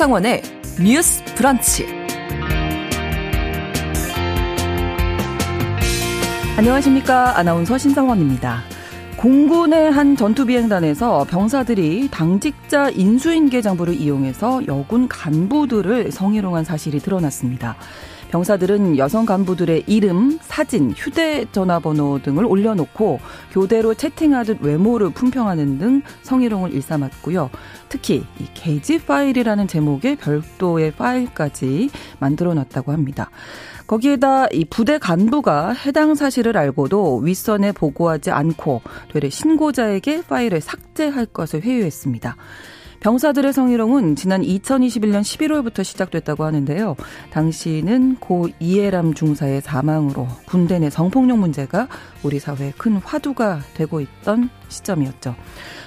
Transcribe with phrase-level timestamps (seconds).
[0.00, 0.42] 신성원의
[0.82, 1.84] 뉴스 브런치.
[6.56, 7.36] 안녕하십니까.
[7.36, 8.62] 아나운서 신성원입니다.
[9.18, 17.76] 공군의 한 전투비행단에서 병사들이 당직자 인수인계 장부를 이용해서 여군 간부들을 성희롱한 사실이 드러났습니다.
[18.30, 23.18] 병사들은 여성 간부들의 이름, 사진, 휴대전화번호 등을 올려놓고
[23.50, 27.50] 교대로 채팅하듯 외모를 품평하는 등 성희롱을 일삼았고요.
[27.88, 33.30] 특히 이 게지 파일이라는 제목의 별도의 파일까지 만들어 놨다고 합니다.
[33.88, 41.62] 거기에다 이 부대 간부가 해당 사실을 알고도 윗선에 보고하지 않고 되레 신고자에게 파일을 삭제할 것을
[41.62, 42.36] 회유했습니다.
[43.00, 46.96] 병사들의 성희롱은 지난 2021년 11월부터 시작됐다고 하는데요.
[47.30, 51.88] 당시는 고 이해람 중사의 사망으로 군대 내 성폭력 문제가
[52.22, 55.34] 우리 사회에 큰 화두가 되고 있던 시점이었죠.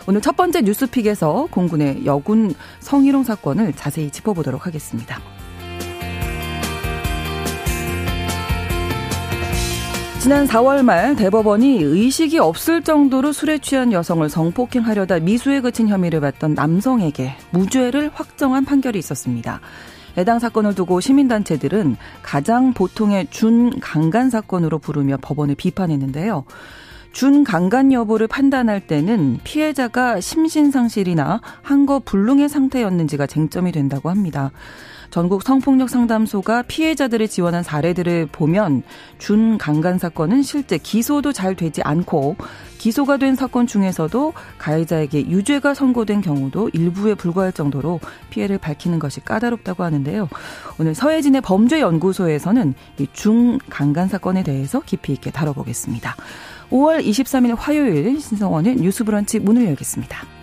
[0.08, 5.22] 오늘 첫 번째 뉴스픽에서 공군의 여군 성희롱 사건을 자세히 짚어보도록 하겠습니다.
[10.24, 16.54] 지난 4월 말 대법원이 의식이 없을 정도로 술에 취한 여성을 성폭행하려다 미수에 그친 혐의를 받던
[16.54, 19.60] 남성에게 무죄를 확정한 판결이 있었습니다.
[20.16, 26.46] 해당 사건을 두고 시민단체들은 가장 보통의 준강간 사건으로 부르며 법원을 비판했는데요.
[27.12, 34.52] 준강간 여부를 판단할 때는 피해자가 심신상실이나 한거 불능의 상태였는지가 쟁점이 된다고 합니다.
[35.14, 38.82] 전국 성폭력 상담소가 피해자들을 지원한 사례들을 보면
[39.20, 42.36] 준 강간 사건은 실제 기소도 잘 되지 않고
[42.80, 48.00] 기소가 된 사건 중에서도 가해자에게 유죄가 선고된 경우도 일부에 불과할 정도로
[48.32, 50.30] 피해를 밝히는 것이 까다롭다고 하는데요.
[50.80, 56.16] 오늘 서해진의 범죄연구소에서는 이 중강간 사건에 대해서 깊이 있게 다뤄보겠습니다.
[56.72, 60.43] 5월 23일 화요일 신성원의 뉴스 브런치 문을 열겠습니다.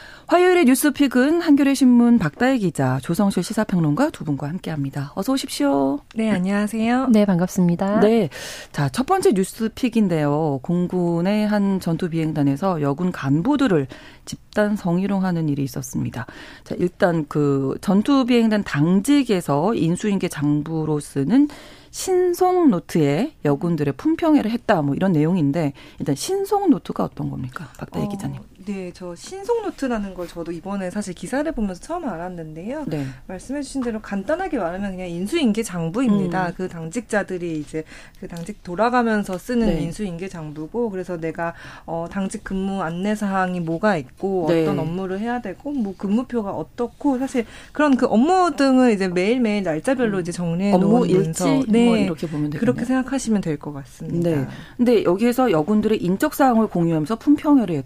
[0.31, 5.11] 화요일의 뉴스픽은 한겨레 신문 박다혜 기자, 조성실 시사평론가 두 분과 함께합니다.
[5.13, 5.99] 어서 오십시오.
[6.15, 7.07] 네, 안녕하세요.
[7.07, 7.99] 네, 반갑습니다.
[7.99, 8.29] 네,
[8.71, 10.61] 자 첫 번째 뉴스픽인데요.
[10.63, 13.87] 공군의 한 전투 비행단에서 여군 간부들을
[14.23, 16.25] 집단 성희롱하는 일이 있었습니다.
[16.63, 21.49] 자, 일단 그 전투 비행단 당직에서 인수인계 장부로 쓰는
[21.91, 27.69] 신송 노트에 여군들의 품평회를 했다 뭐 이런 내용인데 일단 신송 노트가 어떤 겁니까?
[27.77, 28.39] 박다해 어, 기자님.
[28.65, 32.85] 네, 저 신송 노트라는 걸 저도 이번에 사실 기사를 보면서 처음 알았는데요.
[32.87, 33.05] 네.
[33.27, 36.47] 말씀해주신 대로 간단하게 말하면 그냥 인수인계 장부입니다.
[36.47, 36.53] 음.
[36.55, 37.83] 그 당직자들이 이제
[38.19, 39.81] 그 당직 돌아가면서 쓰는 네.
[39.81, 41.53] 인수인계 장부고, 그래서 내가
[41.85, 44.61] 어 당직 근무 안내 사항이 뭐가 있고 네.
[44.61, 49.63] 어떤 업무를 해야 되고, 뭐 근무표가 어떻고 사실 그런 그 업무 등을 이제 매일 매일
[49.63, 50.21] 날짜별로 음.
[50.21, 52.59] 이제 정리해 놓은 일지 뭐 네, 뭐 이렇게 보면 되겠네요.
[52.59, 54.29] 그렇게 생각하시면 될 것 같습니다.
[54.29, 54.47] 네.
[54.77, 57.85] 근데 여기에서 여군들의 인적 사항을 공유하면서 품평회를 했.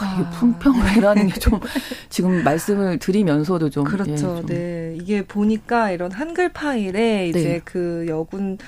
[0.00, 1.60] 아, 이게 품평회라는 게 좀
[2.10, 4.10] 지금 말씀을 드리면서도 좀 그렇죠.
[4.12, 4.46] 예, 좀.
[4.46, 4.96] 네.
[5.00, 7.60] 이게 보니까 이런 한글 파일에 이제 네.
[7.64, 8.58] 그 여군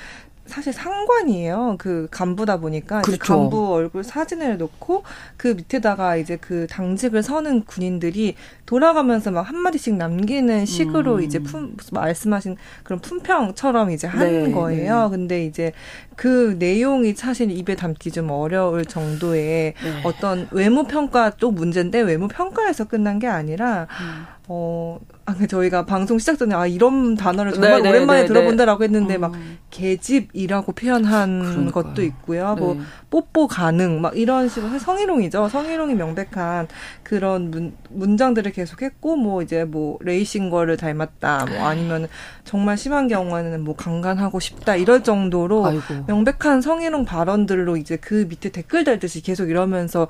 [0.49, 1.77] 사실 상관이에요.
[1.79, 3.19] 그 간부다 보니까 그렇죠.
[3.23, 5.05] 간부 얼굴 사진을 놓고
[5.37, 8.35] 그 밑에다가 이제 그 당직을 서는 군인들이
[8.67, 11.23] 돌아가면서 막 한마디씩 남기는 식으로 음.
[11.23, 15.05] 이제 품, 말씀하신 그런 품평처럼 이제 하는 네, 거예요.
[15.05, 15.17] 네.
[15.17, 15.73] 근데 이제
[16.17, 20.01] 그 내용이 사실 입에 담기 좀 어려울 정도의 네.
[20.05, 24.38] 어떤 외모 평가 또 문제인데 외모 평가에서 끝난 게 아니라 음.
[24.51, 28.29] 어, 아, 그 저희가 방송 시작 전에 아, 이런 단어를 정말 네네, 오랜만에 네네.
[28.29, 29.21] 들어본다라고 했는데 음.
[29.21, 29.33] 막
[29.71, 31.71] 계집이라고 표현한 그러니까요.
[31.71, 32.55] 것도 있고요.
[32.59, 32.81] 뭐 네.
[33.11, 35.49] 뭐 뽀뽀 가능 막 이런 식으로 성희롱이죠.
[35.51, 36.69] 성희롱이 명백한
[37.03, 41.45] 그런 문, 문장들을 계속했고 뭐 이제 뭐 레이싱 걸을 닮았다.
[41.47, 42.09] 뭐 아니면
[42.45, 45.83] 정말 심한 경우에는 뭐 강간하고 싶다 이럴 정도로 아이고.
[46.07, 50.09] 명백한 성희롱 발언들로 이제 그 밑에 댓글 달듯이 계속 이러면서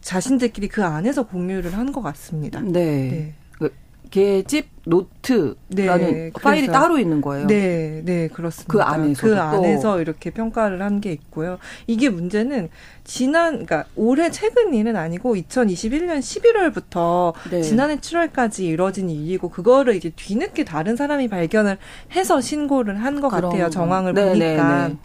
[0.00, 2.60] 자신들끼리 그 안에서 공유를 한 것 같습니다.
[2.60, 2.70] 네.
[2.72, 3.34] 네.
[4.14, 7.48] 계집 노트라는 네, 파일이 따로 있는 거예요.
[7.48, 8.72] 네, 네, 그렇습니다.
[8.72, 11.58] 그 안에서 그 안에서 이렇게 평가를 한 게 있고요.
[11.88, 12.68] 이게 문제는
[13.02, 17.62] 지난 그러니까 올해 최근 일은 아니고 2021년 11월부터 네.
[17.62, 21.78] 지난해 7월까지 이뤄진 일이고 그거를 이제 뒤늦게 다른 사람이 발견을
[22.12, 23.68] 해서 신고를 한 것 같아요.
[23.68, 24.88] 정황을 네, 보니까.
[24.88, 24.96] 네, 네.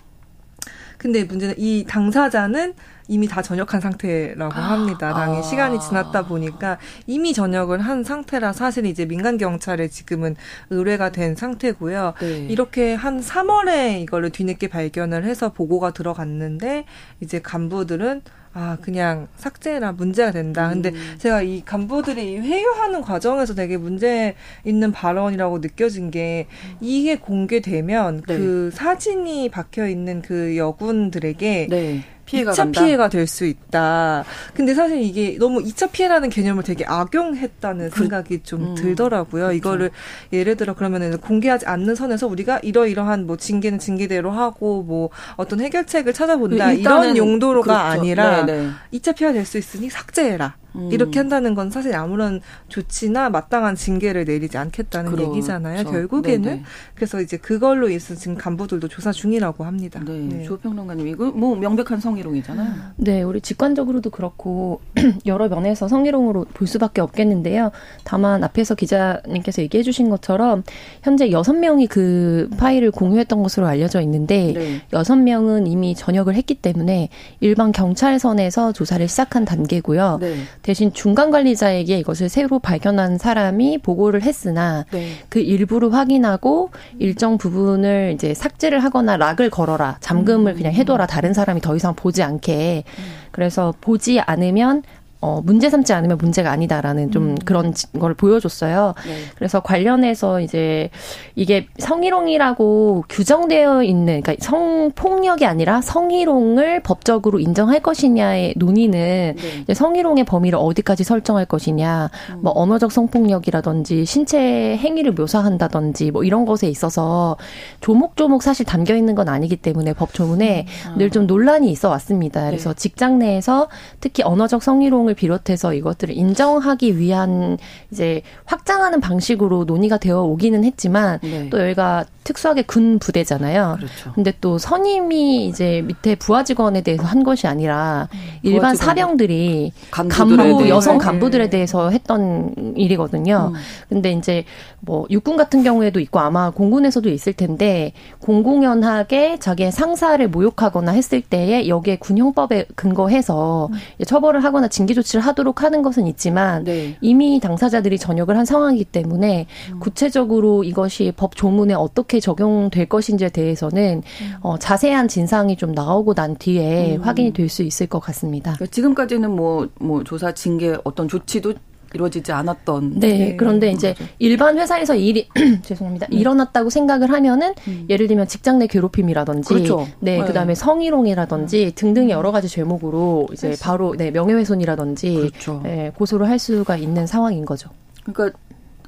[0.99, 2.75] 근데 문제는 이 당사자는
[3.09, 5.13] 이미 다 전역한 상태라고 합니다.
[5.13, 5.41] 당연히 아.
[5.41, 6.77] 시간이 지났다 보니까
[7.07, 10.35] 이미 전역을 한 상태라 사실 이제 민간 경찰에 지금은
[10.69, 12.13] 의뢰가 된 상태고요.
[12.21, 12.45] 네.
[12.47, 16.85] 이렇게 한 3월에 이거를 뒤늦게 발견을 해서 보고가 들어갔는데
[17.19, 18.21] 이제 간부들은
[18.53, 20.69] 아 그냥 삭제라 문제가 된다.
[20.69, 21.15] 근데 음.
[21.19, 24.35] 제가 이 간부들이 회유하는 과정에서 되게 문제
[24.65, 26.47] 있는 발언이라고 느껴진 게
[26.81, 28.37] 이게 공개되면 네.
[28.37, 32.03] 그 사진이 박혀 있는 그 여군들에게 네.
[32.29, 32.81] 피해가 2차 간다?
[32.81, 34.23] 피해가 될 수 있다.
[34.53, 39.43] 근데 사실 이게 너무 2차 피해라는 개념을 되게 악용했다는 그, 생각이 좀 음, 들더라고요.
[39.45, 39.53] 그렇죠.
[39.57, 39.91] 이거를
[40.33, 46.13] 예를 들어 그러면은 공개하지 않는 선에서 우리가 이러이러한 뭐 징계는 징계대로 하고 뭐 어떤 해결책을
[46.13, 47.99] 찾아본다 이런 용도로가 그렇죠.
[48.01, 48.69] 아니라 네, 네.
[48.99, 50.55] 2차 피해가 될 수 있으니 삭제해라.
[50.75, 50.89] 음.
[50.91, 55.31] 이렇게 한다는 건 사실 아무런 조치나 마땅한 징계를 내리지 않겠다는 그렇죠.
[55.31, 55.83] 얘기잖아요.
[55.85, 56.63] 결국에는 네네.
[56.93, 59.99] 그래서 이제 그걸로 인해서 지금 간부들도 조사 중이라고 합니다.
[60.05, 60.11] 네.
[60.19, 60.43] 네.
[60.43, 62.73] 조평론가님 이거 뭐 명백한 성 희롱이잖아요.
[62.97, 64.81] 네, 우리 직관적으로도 그렇고
[65.25, 67.71] 여러 면에서 성희롱으로 볼 수밖에 없겠는데요.
[68.03, 70.63] 다만 앞에서 기자님께서 얘기해 주신 것처럼
[71.01, 74.81] 현재 여섯 명이 그 파일을 공유했던 것으로 알려져 있는데 네.
[74.93, 75.23] 여섯 네.
[75.23, 80.17] 명은 이미 전역을 했기 때문에 일반 경찰선에서 조사를 시작한 단계고요.
[80.21, 80.35] 네.
[80.61, 85.11] 대신 중간 관리자에게 이것을 새로 발견한 사람이 보고를 했으나 네.
[85.29, 90.57] 그 일부를 확인하고 일정 부분을 이제 삭제를 하거나 락을 걸어라 잠금을 음.
[90.57, 93.03] 그냥 해둬라 다른 사람이 더 이상 보지 않게 음.
[93.31, 94.83] 그래서 보지 않으면
[95.21, 97.37] 어, 문제 삼지 않으면 문제가 아니다라는 좀 음.
[97.43, 98.93] 그런 걸 보여줬어요.
[99.05, 99.13] 네.
[99.35, 100.89] 그래서 관련해서 이제
[101.35, 109.59] 이게 성희롱이라고 규정되어 있는, 그러니까 성폭력이 아니라 성희롱을 법적으로 인정할 것이냐의 논의는 네.
[109.61, 112.39] 이제 성희롱의 범위를 어디까지 설정할 것이냐, 음.
[112.41, 117.35] 뭐 언어적 성폭력이라든지 신체 행위를 묘사한다든지 뭐 이런 것에 있어서
[117.81, 120.91] 조목조목 사실 담겨 있는 건 아니기 때문에 법 조문에 음.
[120.93, 120.95] 아.
[120.95, 122.45] 늘좀 논란이 있어 왔습니다.
[122.45, 122.75] 그래서 네.
[122.77, 123.67] 직장 내에서
[123.99, 127.57] 특히 언어적 성희롱 내용을 비롯해서 이것들을 인정하기 위한
[127.91, 131.49] 이제 확장하는 방식으로 논의가 되어 오기는 했지만 네.
[131.49, 133.77] 또 여기가 특수하게 군 부대잖아요.
[133.77, 134.13] 그렇죠.
[134.13, 140.69] 근데 또 선임이 이제 밑에 부하 직원에 대해서 한 것이 아니라 음, 일반 사병들이 간부
[140.69, 141.49] 여성 간부들에 네.
[141.49, 143.51] 대해서 했던 일이거든요.
[143.53, 143.59] 음.
[143.89, 144.45] 근데 이제
[144.79, 151.67] 뭐 육군 같은 경우에도 있고 아마 공군에서도 있을 텐데 공공연하게 자기의 상사를 모욕하거나 했을 때에
[151.67, 154.03] 여기에 군형법에 근거해서 음.
[154.05, 156.95] 처벌을 하거나 징계 조치를 하도록 하는 것은 있지만 네.
[157.01, 159.79] 이미 당사자들이 전역을 한 상황이기 때문에 음.
[159.79, 164.33] 구체적으로 이것이 법 조문에 어떻게 적용될 것인지에 대해서는 음.
[164.41, 167.01] 어, 자세한 진상이 좀 나오고 난 뒤에 음.
[167.01, 168.53] 확인이 될 수 있을 것 같습니다.
[168.53, 171.53] 그러니까 지금까지는 뭐, 뭐 조사 징계 어떤 조치도
[171.93, 172.99] 이루어지지 않았던.
[172.99, 173.17] 네.
[173.17, 173.35] 네.
[173.35, 174.05] 그런데 이제 거죠.
[174.19, 175.27] 일반 회사에서 일이
[175.63, 176.07] 죄송합니다.
[176.09, 176.17] 네.
[176.17, 177.87] 일어났다고 생각을 하면은 음.
[177.89, 179.87] 예를 들면 직장 내 괴롭힘이라든지 그렇죠.
[179.99, 180.25] 네, 네.
[180.25, 181.71] 그다음에 성희롱이라든지 음.
[181.73, 185.61] 등등 여러 가지 제목으로 이제 바로 네, 명예훼손이라든지 그렇죠.
[185.63, 187.69] 네, 고소를 할 수가 있는 상황인 거죠.
[188.03, 188.37] 그러니까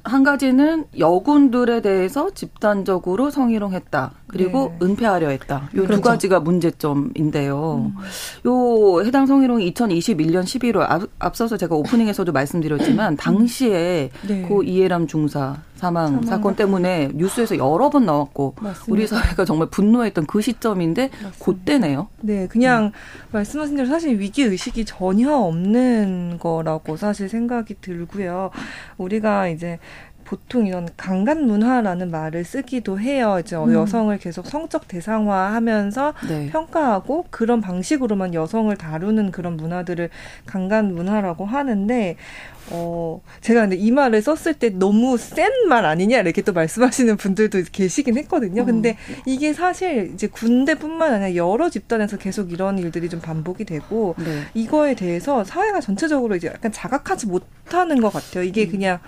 [0.04, 4.12] 한 가지는 여군들에 대해서 집단적으로 성희롱했다.
[4.26, 4.86] 그리고 네.
[4.86, 5.68] 은폐하려 했다.
[5.74, 6.02] 요두 그렇죠.
[6.02, 7.92] 가지가 문제점인데요.
[7.94, 7.94] 음.
[8.46, 14.42] 요 해당 성희롱이 2021년 11월 앞, 앞서서 제가 오프닝에서도 말씀드렸지만 당시에 네.
[14.42, 18.84] 고 이해람 중사 사망, 사망, 사건 때문에 뉴스에서 여러 번 나왔고 맞습니다.
[18.92, 21.44] 우리 사회가 정말 분노했던 그 시점인데 맞습니다.
[21.44, 22.08] 그때네요.
[22.20, 22.92] 네, 그냥 음.
[23.32, 28.50] 말씀하신 대로 사실 위기 의식이 전혀 없는 거라고 사실 생각이 들고요.
[28.96, 29.80] 우리가 이제
[30.24, 33.38] 보통 이런 강간 문화라는 말을 쓰기도 해요.
[33.40, 33.74] 이제 음.
[33.74, 36.48] 여성을 계속 성적 대상화하면서 네.
[36.50, 40.08] 평가하고 그런 방식으로만 여성을 다루는 그런 문화들을
[40.46, 42.16] 강간 문화라고 하는데
[42.70, 47.62] 어, 제가 근데 이 말을 썼을 때 너무 센 말 아니냐 이렇게 또 말씀하시는 분들도
[47.72, 48.64] 계시긴 했거든요.
[48.64, 49.22] 근데 어.
[49.26, 54.42] 이게 사실 이제 군대뿐만 아니라 여러 집단에서 계속 이런 일들이 좀 반복이 되고 네.
[54.54, 58.44] 이거에 대해서 사회가 전체적으로 이제 약간 자각하지 못하는 것 같아요.
[58.44, 58.70] 이게 음.
[58.70, 58.98] 그냥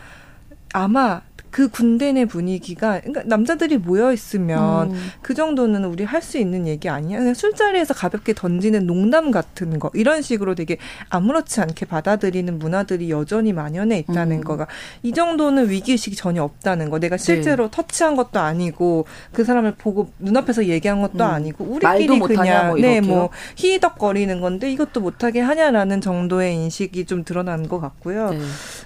[0.72, 1.22] 아마
[1.54, 5.10] 그 군대 내 분위기가 그러니까 남자들이 모여 있으면 음.
[5.22, 7.18] 그 정도는 우리 할 수 있는 얘기 아니야.
[7.18, 10.78] 그냥 술자리에서 가볍게 던지는 농담 같은 거 이런 식으로 되게
[11.10, 14.40] 아무렇지 않게 받아들이는 문화들이 여전히 만연해 있다는 음.
[14.40, 14.66] 거가
[15.02, 16.98] 이 정도는 위기 의식이 전혀 없다는 거.
[16.98, 17.70] 내가 실제로 네.
[17.72, 21.30] 터치한 것도 아니고 그 사람을 보고 눈앞에서 얘기한 것도 음.
[21.30, 27.80] 아니고 우리끼리 그냥 뭐 네뭐 희덕거리는 건데 이것도 못하게 하냐라는 정도의 인식이 좀 드러난 것
[27.80, 28.34] 같고요.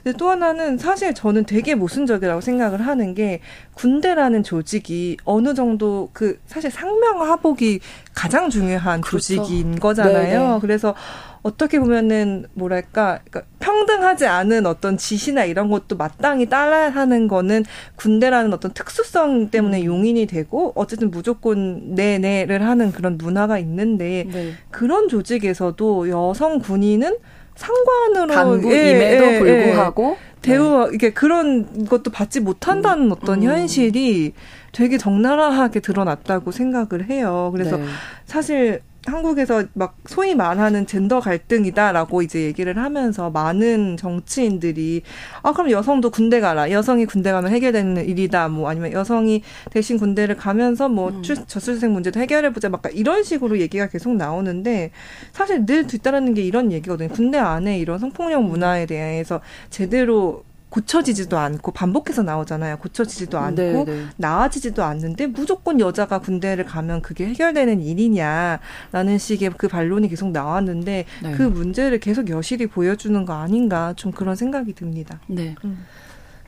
[0.02, 0.12] 네.
[0.18, 2.57] 또 하나는 사실 저는 되게 모순적이라고 생각.
[2.58, 3.40] 생각을 하는 게
[3.74, 7.80] 군대라는 조직이 어느 정도 그 사실 상명하복이
[8.14, 9.36] 가장 중요한 그렇죠.
[9.36, 10.28] 조직인 거잖아요.
[10.28, 10.52] 네네.
[10.54, 10.58] 네.
[10.60, 10.94] 그래서
[11.42, 18.52] 어떻게 보면은 뭐랄까 그러니까 평등하지 않은 어떤 지시나 이런 것도 마땅히 따라야 하는 거는 군대라는
[18.52, 19.84] 어떤 특수성 때문에 음.
[19.84, 24.52] 용인이 되고 어쨌든 무조건 네네를 하는 그런 문화가 있는데 네.
[24.70, 27.16] 그런 조직에서도 여성 군인은
[27.58, 30.28] 상관으로 간부임에도 예, 예, 불구하고 예.
[30.42, 30.94] 대우 네.
[30.94, 33.12] 이게 그런 것도 받지 못한다는 음.
[33.12, 33.48] 어떤 음.
[33.48, 34.32] 현실이
[34.70, 37.50] 되게 적나라하게 드러났다고 생각을 해요.
[37.52, 37.84] 그래서 네.
[38.26, 45.02] 사실 한국에서 막 소위 말하는 젠더 갈등이다라고 이제 얘기를 하면서 많은 정치인들이
[45.42, 46.70] 아 그럼 여성도 군대 가라.
[46.70, 48.48] 여성이 군대 가면 해결되는 일이다.
[48.48, 51.22] 뭐 아니면 여성이 대신 군대를 가면서 뭐 음.
[51.22, 52.68] 저출생 문제도 해결해 보자.
[52.68, 54.90] 막 이런 식으로 얘기가 계속 나오는데
[55.32, 57.08] 사실 늘 뒤따르는 게 이런 얘기거든요.
[57.08, 59.40] 군대 안에 이런 성폭력 문화에 대해서
[59.70, 62.78] 제대로 고쳐지지도 않고 반복해서 나오잖아요.
[62.78, 64.04] 고쳐지지도 않고 네, 네.
[64.16, 71.32] 나아지지도 않는데 무조건 여자가 군대를 가면 그게 해결되는 일이냐라는 식의 그 반론이 계속 나왔는데 네.
[71.32, 75.20] 그 문제를 계속 여실히 보여주는 거 아닌가 좀 그런 생각이 듭니다.
[75.26, 75.54] 네.
[75.64, 75.86] 음.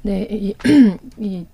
[0.02, 0.26] 네.
[0.30, 0.54] 이,
[1.18, 1.46] 이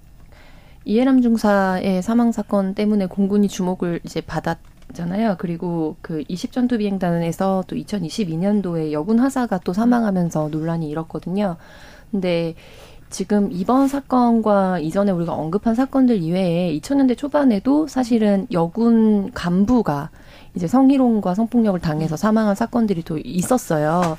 [0.85, 4.58] 이해람 중사의 사망 사건 때문에 공군이 주목을 이제 받았
[4.93, 5.37] 잖아요.
[5.38, 11.57] 그리고 그 20전투 비행단에서 또 2022년도에 여군 하사가 또 사망하면서 논란이 일었거든요.
[12.11, 12.55] 근데
[13.11, 20.11] 지금 이번 사건과 이전에 우리가 언급한 사건들 이외에 2000년대 초반에도 사실은 여군 간부가
[20.55, 24.19] 이제 성희롱과 성폭력을 당해서 사망한 사건들이 또 있었어요.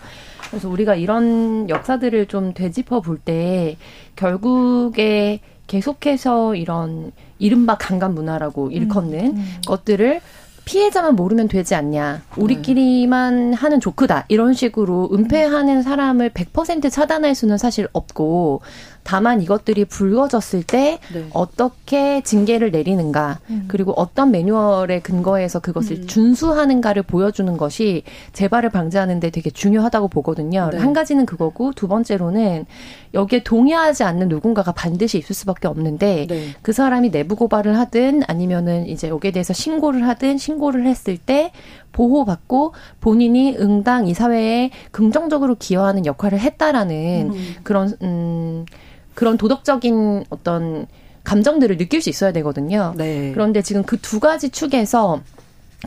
[0.50, 3.76] 그래서 우리가 이런 역사들을 좀 되짚어 볼 때
[4.16, 9.62] 결국에 계속해서 이런 이른바 강간 문화라고 일컫는 음, 음.
[9.66, 10.22] 것들을
[10.68, 12.24] 피해자만 모르면 되지 않냐.
[12.36, 14.26] 우리끼리만 하는 조크다.
[14.28, 18.62] 이런 식으로 은폐하는 사람을 100% 차단할 수는 사실 없고
[19.08, 21.26] 다만 이것들이 불거졌을 때 네.
[21.32, 23.64] 어떻게 징계를 내리는가 음.
[23.70, 26.08] 그리고 어떤 매뉴얼에 근거해서 그것을 음.
[26.08, 30.72] 준수하는가를 보여주는 것이 재발을 방지하는데 되게 중요하다고 보거든요.
[30.74, 30.78] 네.
[30.80, 32.66] 한 가지는 그거고 두 번째로는
[33.14, 36.50] 여기에 동의하지 않는 누군가가 반드시 있을 수밖에 없는데 네.
[36.62, 41.52] 그 사람이 내부 고발을 하든 아니면은 이제 여기에 대해서 신고를 하든 신고 를 했을 때
[41.92, 47.56] 보호받고 본인이 응당 이 사회에 긍정적으로 기여하는 역할을 했다라는 음.
[47.64, 48.66] 그런 음
[49.14, 50.88] 그런 도덕적인 어떤
[51.24, 52.94] 감정들을 느낄 수 있어야 되거든요.
[52.98, 53.32] 네.
[53.34, 55.22] 그런데 지금 그 두 가지 축에서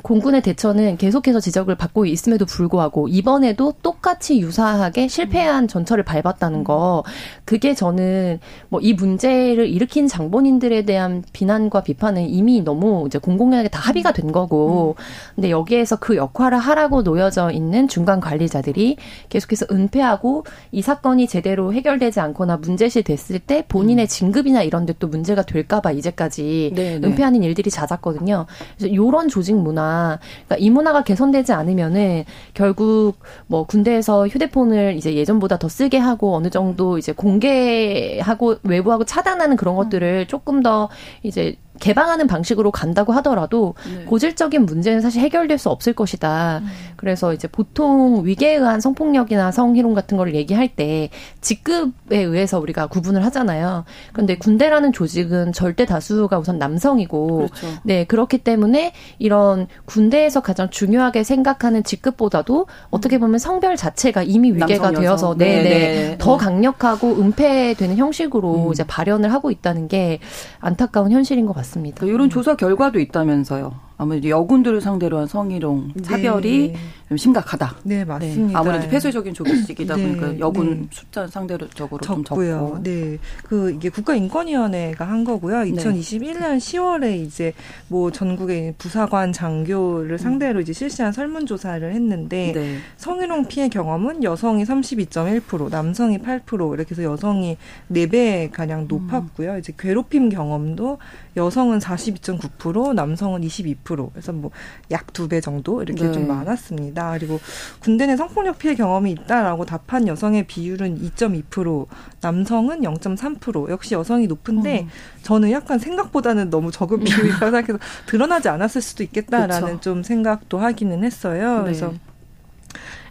[0.04, 7.02] 공군의 대처는 계속해서 지적을 받고 있음에도 불구하고 이번에도 똑같이 유사하게 실패한 전철을 밟았다는 거
[7.44, 13.80] 그게 저는 뭐 이 문제를 일으킨 장본인들에 대한 비난과 비판은 이미 너무 이제 공공연하게 다
[13.80, 14.94] 합의가 된 거고
[15.34, 18.96] 근데 여기에서 그 역할을 하라고 놓여져 있는 중간 관리자들이
[19.28, 25.08] 계속해서 은폐하고 이 사건이 제대로 해결되지 않거나 문제시 됐을 때 본인의 진급이나 이런 데 또
[25.08, 26.98] 문제가 될까 봐 이제까지 네네.
[26.98, 27.06] 네.
[27.08, 28.46] 은폐하는 일들이 잦았거든요.
[28.76, 33.14] 그래서 요런 조직 문화 문화, 그러니까 이 문화가 개선되지 않으면은 결국
[33.46, 39.76] 뭐 군대에서 휴대폰을 이제 예전보다 더 쓰게 하고 어느 정도 이제 공개하고 외부하고 차단하는 그런
[39.76, 40.88] 것들을 조금 더
[41.22, 44.04] 이제 개방하는 방식으로 간다고 하더라도 네.
[44.04, 46.58] 고질적인 문제는 사실 해결될 수 없을 것이다.
[46.58, 46.68] 음.
[46.96, 51.08] 그래서 이제 보통 위계에 의한 성폭력이나 성희롱 같은 걸 얘기할 때
[51.40, 53.84] 직급에 의해서 우리가 구분을 하잖아요.
[54.12, 57.66] 그런데 군대라는 조직은 절대 다수가 우선 남성이고 그렇죠.
[57.82, 64.90] 네, 그렇기 때문에 이런 군대에서 가장 중요하게 생각하는 직급보다도 어떻게 보면 성별 자체가 이미 위계가
[64.92, 66.18] 되어서 네, 네, 네.
[66.18, 68.72] 더 강력하고 은폐되는 형식으로 음.
[68.72, 70.18] 이제 발현을 하고 있다는 게
[70.58, 71.69] 안타까운 현실인 것 같습니다.
[71.70, 72.06] 같습니다.
[72.06, 73.89] 이런 조사 결과도 있다면서요.
[74.00, 76.02] 아무래도 여군들을 상대로 한 성희롱 네.
[76.02, 76.78] 차별이 네.
[77.10, 77.76] 좀 심각하다.
[77.82, 78.46] 네, 맞습니다.
[78.46, 78.54] 네.
[78.54, 80.02] 아무래도 폐쇄적인 조직이다 네.
[80.02, 80.88] 보니까 여군 네.
[80.90, 82.00] 숫자 상대적으로 적고요.
[82.00, 82.82] 좀 적고.
[82.82, 83.18] 네.
[83.44, 85.56] 그 이게 국가인권위원회가 한 거고요.
[85.56, 87.52] 2021년 10월에 이제
[87.88, 90.16] 뭐 전국의 부사관 장교를 음.
[90.16, 92.78] 상대로 이제 실시한 설문 조사를 했는데 네.
[92.96, 97.58] 성희롱 피해 경험은 여성이 32.1%, 남성이 8% 이렇게 해서 여성이
[97.92, 99.52] 4배 가량 높았고요.
[99.52, 99.58] 음.
[99.58, 100.96] 이제 괴롭힘 경험도
[101.36, 103.89] 여성은 42.9%, 남성은 22%.
[104.12, 104.50] 그래서 뭐
[104.90, 106.12] 약 두 배 정도 이렇게 네.
[106.12, 107.12] 좀 많았습니다.
[107.18, 107.40] 그리고
[107.80, 111.86] 군대 내 성폭력 피해 경험이 있다라고 답한 여성의 비율은 2.2%,
[112.20, 113.68] 남성은 0.3%.
[113.70, 114.92] 역시 여성이 높은데 어.
[115.22, 119.80] 저는 약간 생각보다는 너무 적은 비율이라고 생각해서 드러나지 않았을 수도 있겠다라는 그렇죠.
[119.80, 121.58] 좀 생각도 하기는 했어요.
[121.58, 121.62] 네.
[121.64, 121.92] 그래서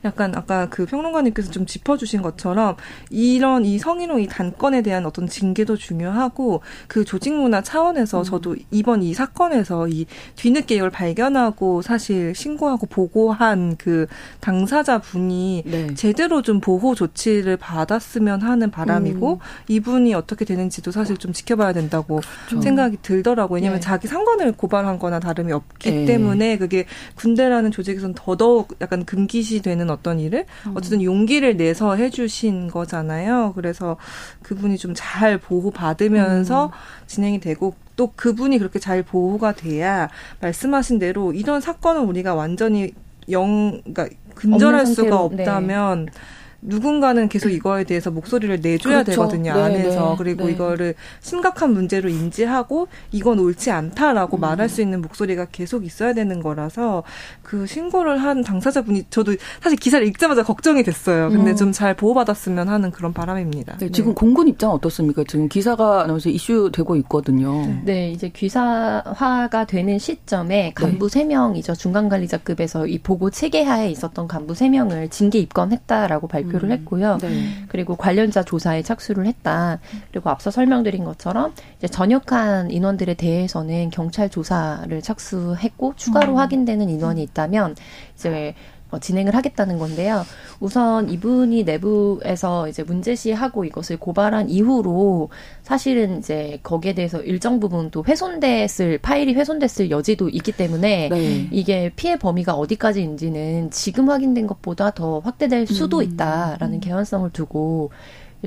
[0.06, 2.76] 약간 아까 그 평론가님께서 좀 짚어주신 것처럼
[3.10, 8.24] 이런 이 성희롱 이 단건에 대한 어떤 징계도 중요하고 그 조직 문화 차원에서 음.
[8.24, 14.08] 저도 이번 이 사건에서 이 뒤늦게 이걸 발견하고 사실 신고하고 보고한 그
[14.40, 15.94] 당사자 분이 네.
[15.96, 19.40] 제대로 좀 보호 조치를 받았으면 하는 바람이고 음.
[19.68, 22.62] 이분이 어떻게 되는지도 사실 좀 지켜봐야 된다고 그렇죠.
[22.62, 23.56] 생각이 들더라고요.
[23.56, 23.86] 왜냐하면 네.
[23.86, 26.06] 자기 상관을 고발한 거나 다름이 없기 네.
[26.06, 30.74] 때문에 그게 군대라는 조직에서는 더더욱 약간 금기시 되는 있는 어떤 일을 음.
[30.76, 33.54] 어쨌든 용기를 내서 해주신 거잖아요.
[33.56, 33.98] 그래서
[34.44, 36.72] 그분이 좀 잘 보호받으면서 음.
[37.08, 40.10] 진행이 되고 또 그분이 그렇게 잘 보호가 돼야
[40.42, 42.94] 말씀하신 대로 이런 사건은 우리가 완전히
[43.30, 45.16] 영, 그러니까 근절할 수가 네.
[45.16, 46.12] 없다면 네.
[46.62, 49.12] 누군가는 계속 이거에 대해서 목소리를 내줘야 그렇죠.
[49.12, 50.52] 되거든요 네, 안에서 네, 그리고 네.
[50.52, 54.42] 이거를 심각한 문제로 인지하고 이건 옳지 않다라고 음.
[54.42, 57.04] 말할 수 있는 목소리가 계속 있어야 되는 거라서
[57.42, 61.30] 그 신고를 한 당사자분이 저도 사실 기사를 읽자마자 걱정이 됐어요.
[61.30, 61.56] 근데 음.
[61.56, 63.78] 좀잘 보호받았으면 하는 그런 바람입니다.
[63.78, 65.24] 네, 지금 공군 입장 어떻습니까?
[65.28, 67.82] 지금 기사가 나오면서 이슈되고 있거든요.
[67.84, 71.26] 네, 이제 귀사화가 되는 시점에 간부 네.
[71.26, 71.78] 3명이죠.
[71.78, 76.72] 중간 관리자급에서 이 보고 체계하에 있었던 간부 3명을 징계 입건했다라고 발표 발표를 음.
[76.72, 77.18] 했고요.
[77.22, 77.66] 네.
[77.68, 79.80] 그리고 관련자 조사에 착수를 했다.
[80.12, 86.38] 그리고 앞서 설명드린 것처럼 이제 전역한 인원들에 대해서는 경찰 조사를 착수했고 추가로 음.
[86.38, 87.76] 확인되는 인원이 있다면
[88.16, 90.26] 이제 어, 진행을 하겠다는 건데요.
[90.60, 95.30] 우선 이분이 내부에서 이제 문제시하고 이것을 고발한 이후로
[95.62, 101.48] 사실은 이제 거기에 대해서 일정 부분 또 훼손됐을 파일이 훼손됐을 여지도 있기 때문에 네.
[101.52, 106.04] 이게 피해 범위가 어디까지인지는 지금 확인된 것보다 더 확대될 수도 음.
[106.04, 107.92] 있다라는 개연성을 두고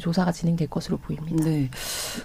[0.00, 1.44] 조사가 진행될 것으로 보입니다.
[1.44, 1.70] 네.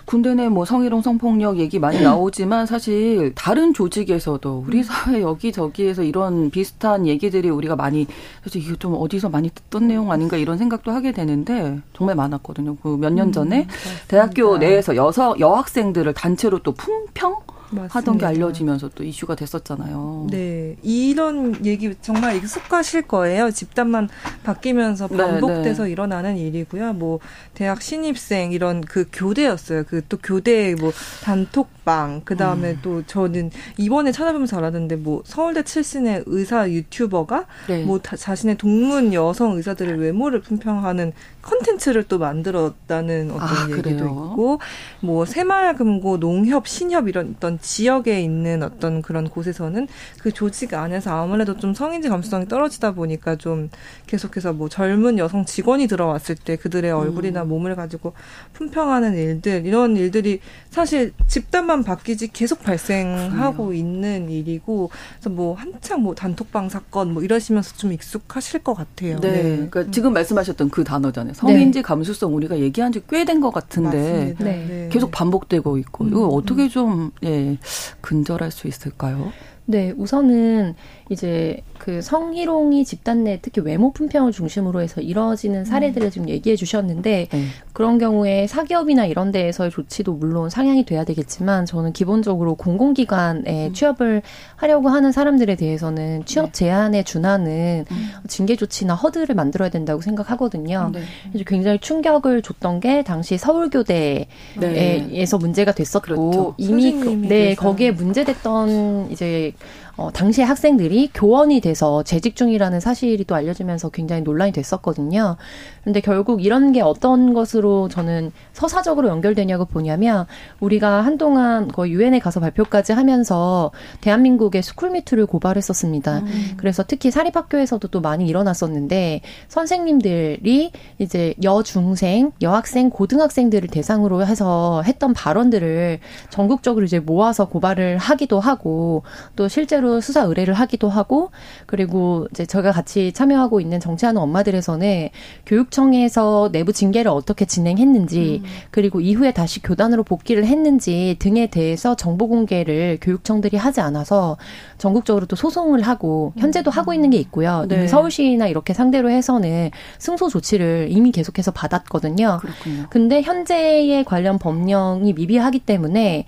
[0.06, 4.84] 군대 내 뭐 성희롱 성폭력 얘기 많이 나오지만 사실 다른 조직에서도 우리 음.
[4.84, 8.08] 사회 여기저기에서 이런 비슷한 얘기들이 우리가 많이
[8.44, 12.78] 사실 이거 좀 어디서 많이 듣던 내용 아닌가 이런 생각도 하게 되는데 정말 많았거든요.
[12.78, 13.68] 그 몇년 음, 전에 음,
[14.08, 18.00] 대학교 내에서 여성 여학생들을 단체로 또 품평 맞습니다.
[18.00, 20.28] 하던 게 알려지면서 또 이슈가 됐었잖아요.
[20.32, 20.76] 네.
[20.82, 23.52] 이런 얘기 정말 익숙하실 거예요.
[23.52, 24.10] 집단만
[24.44, 25.92] 바뀌면서 네, 반복돼서 네, 네.
[25.92, 26.94] 일어나는 일이고요.
[26.94, 27.20] 뭐
[27.54, 29.84] 대학 신입생 이런 그 교대였어요.
[29.84, 30.92] 그 또 교대 뭐
[31.24, 32.80] 단톡 방 그다음에 음.
[32.82, 37.86] 또 저는 이번에 찾아보면서 알았는데 뭐 서울대 출신의 의사 유튜버가 네.
[37.86, 43.96] 뭐 다, 자신의 동문 여성 의사들의 외모를 품평하는 컨텐츠를 또 만들었다는 어떤 아, 얘기도 그래요?
[43.96, 44.60] 있고
[45.00, 49.88] 뭐 새마을금고 농협 신협 이런 어떤 지역에 있는 어떤 그런 곳에서는
[50.20, 53.70] 그 조직 안에서 아무래도 좀 성인지 감수성이 떨어지다 보니까 좀
[54.08, 56.98] 계속해서 뭐 젊은 여성 직원이 들어왔을 때 그들의 음.
[56.98, 57.48] 얼굴이나 음.
[57.48, 58.12] 몸을 가지고
[58.52, 63.80] 품평하는 일들 이런 일들이 사실 집단만 바뀌지 계속 발생하고 그래요.
[63.80, 69.20] 있는 일이고 그래서 뭐 한창 뭐 단톡방 사건 뭐 이러시면서 좀 익숙하실 것 같아요.
[69.20, 69.42] 네, 네.
[69.56, 69.92] 그러니까 음.
[69.92, 71.34] 지금 말씀하셨던 그 단어잖아요.
[71.34, 71.82] 성인지 네.
[71.84, 74.66] 감수성 우리가 얘기한 지 꽤 된 것 같은데 네.
[74.68, 74.90] 네.
[74.92, 76.70] 계속 반복되고 있고 음, 이거 어떻게 음.
[76.70, 77.58] 좀 예,
[78.02, 79.32] 근절할 수 있을까요?
[79.66, 80.76] 네, 우선은
[81.10, 87.30] 이제 그 성희롱이 집단 내 특히 외모 품평을 중심으로 해서 이뤄지는 사례들을 지금 얘기해 주셨는데
[87.32, 87.44] 네.
[87.72, 93.74] 그런 경우에 사기업이나 이런 데에서의 조치도 물론 상향이 돼야 되겠지만 저는 기본적으로 공공기관에 음.
[93.74, 94.22] 취업을
[94.58, 96.52] 하려고 하는 사람들에 대해서는 취업 네.
[96.52, 98.10] 제한에 준하는 음.
[98.28, 100.90] 징계 조치나 허드를 만들어야 된다고 생각하거든요.
[100.92, 101.00] 네.
[101.32, 104.28] 그래서 굉장히 충격을 줬던 게 당시 서울교대에서
[104.60, 105.28] 네.
[105.40, 106.56] 문제가 됐었고 그렇죠.
[106.58, 109.54] 이미 그, 네 거기에 문제됐던 이제
[109.98, 115.38] 어, 당시에 학생들이 교원이 돼서 재직 중이라는 사실이 또 알려지면서 굉장히 논란이 됐었거든요.
[115.84, 120.28] 근데 결국 이런 게 어떤 것으로 저는 서사적으로 연결되냐고 보냐면
[120.60, 126.20] 우리가 한동안 거의 유엔에 가서 발표까지 하면서 대한민국의 스쿨미투를 고발했었습니다.
[126.20, 126.54] 음.
[126.58, 136.00] 그래서 특히 사립학교에서도 또 많이 일어났었는데 선생님들이 이제 여중생, 여학생, 고등학생들을 대상으로 해서 했던 발언들을
[136.30, 139.04] 전국적으로 이제 모아서 고발을 하기도 하고
[139.36, 141.32] 또 실제로 실제로 수사 의뢰를 하기도 하고
[141.66, 145.10] 그리고 이제 저희가 같이 참여하고 있는 정치하는 엄마들에서는
[145.46, 148.50] 교육청에서 내부 징계를 어떻게 진행했는지 음.
[148.70, 154.38] 그리고 이후에 다시 교단으로 복귀를 했는지 등에 대해서 정보 공개를 교육청들이 하지 않아서
[154.78, 156.74] 전국적으로 또 소송을 하고 현재도 음.
[156.74, 157.66] 하고 있는 게 있고요.
[157.68, 157.88] 네.
[157.88, 162.40] 서울시나 이렇게 상대로 해서는 승소 조치를 이미 계속해서 받았거든요.
[162.42, 162.86] 그렇군요.
[162.90, 166.26] 근데 현재의 관련 법령이 미비하기 때문에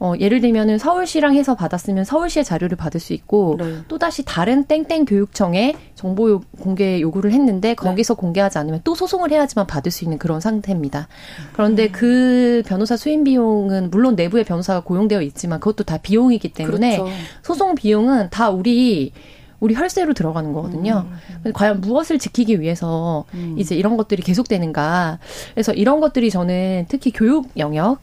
[0.00, 3.78] 어, 예를 들면은 서울시랑 해서 받았으면 서울시의 자료를 받을 수 있고 네.
[3.88, 8.20] 또 다시 다른 땡땡 교육청에 정보 요, 공개 요구를 했는데 거기서 네.
[8.20, 11.08] 공개하지 않으면 또 소송을 해야지만 받을 수 있는 그런 상태입니다.
[11.52, 11.92] 그런데 음.
[11.92, 17.12] 그 변호사 수임 비용은 물론 내부에 변호사가 고용되어 있지만 그것도 다 비용이기 때문에 그렇죠.
[17.42, 19.12] 소송 비용은 다 우리
[19.60, 21.06] 우리 혈세로 들어가는 거거든요.
[21.44, 21.52] 음.
[21.52, 23.56] 과연 무엇을 지키기 위해서 음.
[23.58, 25.18] 이제 이런 것들이 계속되는가.
[25.54, 27.98] 그래서 이런 것들이 저는 특히 교육 영역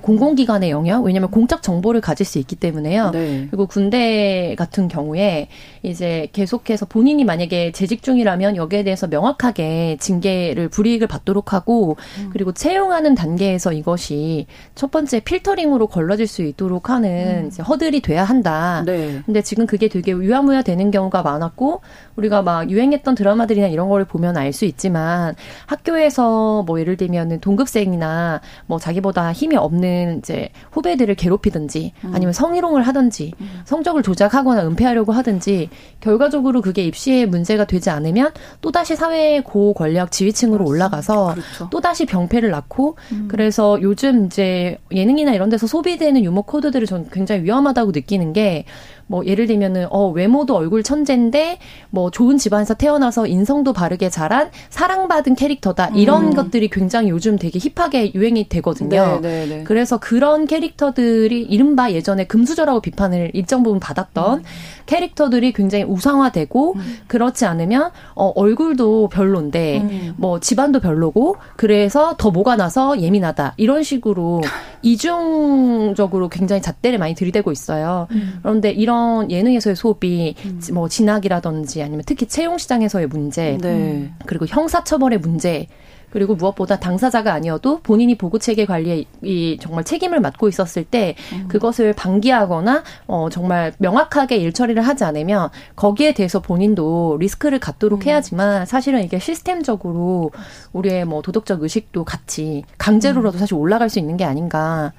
[0.00, 3.10] 공공기관의 영역 왜냐하면 공적 정보를 가질 수 있기 때문에요.
[3.10, 3.48] 네.
[3.50, 5.48] 그리고 군대 같은 경우에
[5.82, 12.30] 이제 계속해서 본인이 만약에 재직 중이라면 여기에 대해서 명확하게 징계를 불이익을 받도록 하고 음.
[12.32, 17.64] 그리고 채용하는 단계에서 이것이 첫 번째 필터링으로 걸러질 수 있도록 하는 음.
[17.64, 18.82] 허들이 돼야 한다.
[18.86, 19.20] 네.
[19.26, 21.80] 근데 지금 그게 되게 유야무야 되는 경우가 많았고
[22.16, 28.42] 우리가 막 유행했던 드라마들이나 이런 거를 보면 알 수 있지만 학교에서 뭐 예를 들면은 동급생이나
[28.66, 29.71] 뭐 자기보다 힘이 없는
[30.18, 32.12] 이제 후배들을 괴롭히든지 음.
[32.14, 33.60] 아니면 성희롱을 하든지 음.
[33.64, 41.34] 성적을 조작하거나 은폐하려고 하든지 결과적으로 그게 입시에 문제가 되지 않으면 또다시 사회의 고권력 지위층으로 올라가서
[41.34, 41.68] 그렇죠.
[41.70, 43.28] 또다시 병폐를 낳고 음.
[43.28, 48.64] 그래서 요즘 이제 예능이나 이런 데서 소비되는 유머 코드들을 저는 굉장히 위험하다고 느끼는 게
[49.06, 51.58] 뭐 예를 들면은 어 외모도 얼굴 천재인데
[51.90, 56.34] 뭐 좋은 집안에서 태어나서 인성도 바르게 자란 사랑받은 캐릭터다 이런 음.
[56.34, 59.20] 것들이 굉장히 요즘 되게 힙하게 유행이 되거든요.
[59.20, 59.64] 네, 네, 네.
[59.64, 64.44] 그래서 그런 캐릭터들이 이른바 예전에 금수저라고 비판을 일정 부분 받았던 음.
[64.86, 66.96] 캐릭터들이 굉장히 우상화되고 음.
[67.06, 70.14] 그렇지 않으면 어 얼굴도 별론데 음.
[70.16, 74.42] 뭐 집안도 별로고 그래서 더 뭐가 나서 예민하다 이런 식으로
[74.82, 78.06] 이중적으로 굉장히 잣대를 많이 들이대고 있어요.
[78.10, 78.38] 음.
[78.42, 80.60] 그런데 이런 이런 예능에서의 소비, 음.
[80.74, 84.12] 뭐 진학이라든지 아니면 특히 채용 시장에서의 문제, 네.
[84.26, 85.66] 그리고 형사처벌의 문제,
[86.10, 91.48] 그리고 무엇보다 당사자가 아니어도 본인이 보고 체계 관리에 이 정말 책임을 맡고 있었을 때 음.
[91.48, 98.08] 그것을 방기하거나 어 정말 명확하게 일 처리를 하지 않으면 거기에 대해서 본인도 리스크를 갖도록 음.
[98.08, 100.32] 해야지만 사실은 이게 시스템적으로
[100.74, 103.40] 우리의 뭐 도덕적 의식도 같이 강제로라도 음.
[103.40, 104.92] 사실 올라갈 수 있는 게 아닌가.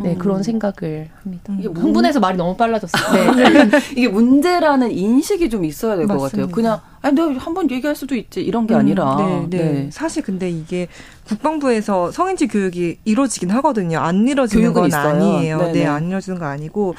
[0.00, 0.18] 네, 음.
[0.18, 1.54] 그런 생각을 합니다.
[1.58, 3.34] 이게 흥분해서 말이 너무 빨라졌어요.
[3.34, 3.70] 네.
[3.96, 6.46] 이게 문제라는 인식이 좀 있어야 될 것 같아요.
[6.48, 9.16] 그냥 아니 내가 한번 얘기할 수도 있지 이런 게 음, 아니라.
[9.18, 9.88] 네, 네, 네.
[9.92, 10.86] 사실 근데 이게
[11.26, 13.98] 국방부에서 성인지 교육이 이루어지긴 하거든요.
[13.98, 15.08] 안 이루어지는 건 있어요.
[15.08, 15.58] 아니에요.
[15.58, 15.72] 네네.
[15.72, 16.94] 네, 안 이루어지는 거 아니고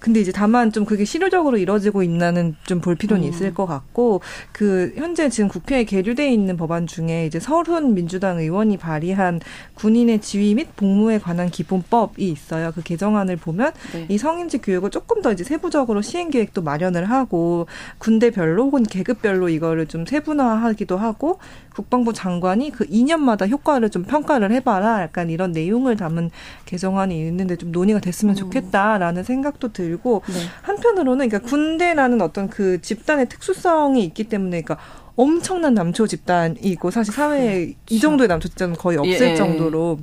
[0.00, 3.28] 근데 이제 다만 좀 그게 실효적으로 이루어지고 있나는 좀 볼 필요는 음.
[3.28, 4.20] 있을 것 같고
[4.52, 9.40] 그 현재 지금 국회에 계류돼 있는 법안 중에 이제 서훈 민주당 의원이 발의한
[9.74, 12.72] 군인의 지위 및 복무에 관한 기본법이 있어요.
[12.74, 14.06] 그 개정안을 보면 네.
[14.08, 17.66] 이 성인지 교육을 조금 더 이제 세부적으로 시행 계획도 마련을 하고
[17.98, 21.38] 군대별로 혹은 계급별로 이거를 좀 세분화하기도 하고
[21.74, 25.02] 국방부 장관이 그 2년마다 효과를 좀 평가를 해봐라.
[25.02, 26.30] 약간 이런 내용을 담은
[26.64, 28.36] 개정안이 있는데 좀 논의가 됐으면 음.
[28.36, 30.34] 좋겠다라는 생각도 들고 네.
[30.62, 34.78] 한편으로는 그러니까 군대라는 어떤 그 집단의 특수성이 있기 때문에 그러니까
[35.16, 37.78] 엄청난 남초 집단이고 사실 사회에 그렇죠.
[37.90, 39.34] 이 정도의 남초 집단은 거의 없을 예.
[39.34, 39.98] 정도로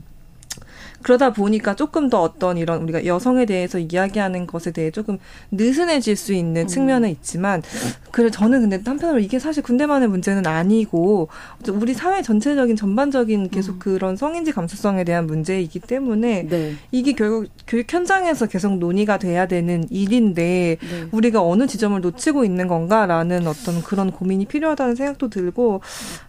[1.06, 5.20] 그러다 보니까 조금 더 어떤 이런 우리가 여성에 대해서 이야기하는 것에 대해 조금
[5.52, 6.68] 느슨해질 수 있는 음.
[6.68, 7.62] 측면은 있지만
[8.10, 11.28] 그래 저는 근데 한편으로 이게 사실 군대만의 문제는 아니고
[11.70, 13.80] 우리 사회 전체적인 전반적인 계속 음.
[13.80, 16.74] 그런 성인지 감수성에 대한 문제이기 때문에 네.
[16.92, 21.08] 이게 결국 교육 현장에서 계속 논의가 돼야 되는 일인데 네.
[21.12, 25.82] 우리가 어느 지점을 놓치고 있는 건가라는 어떤 그런 고민이 필요하다는 생각도 들고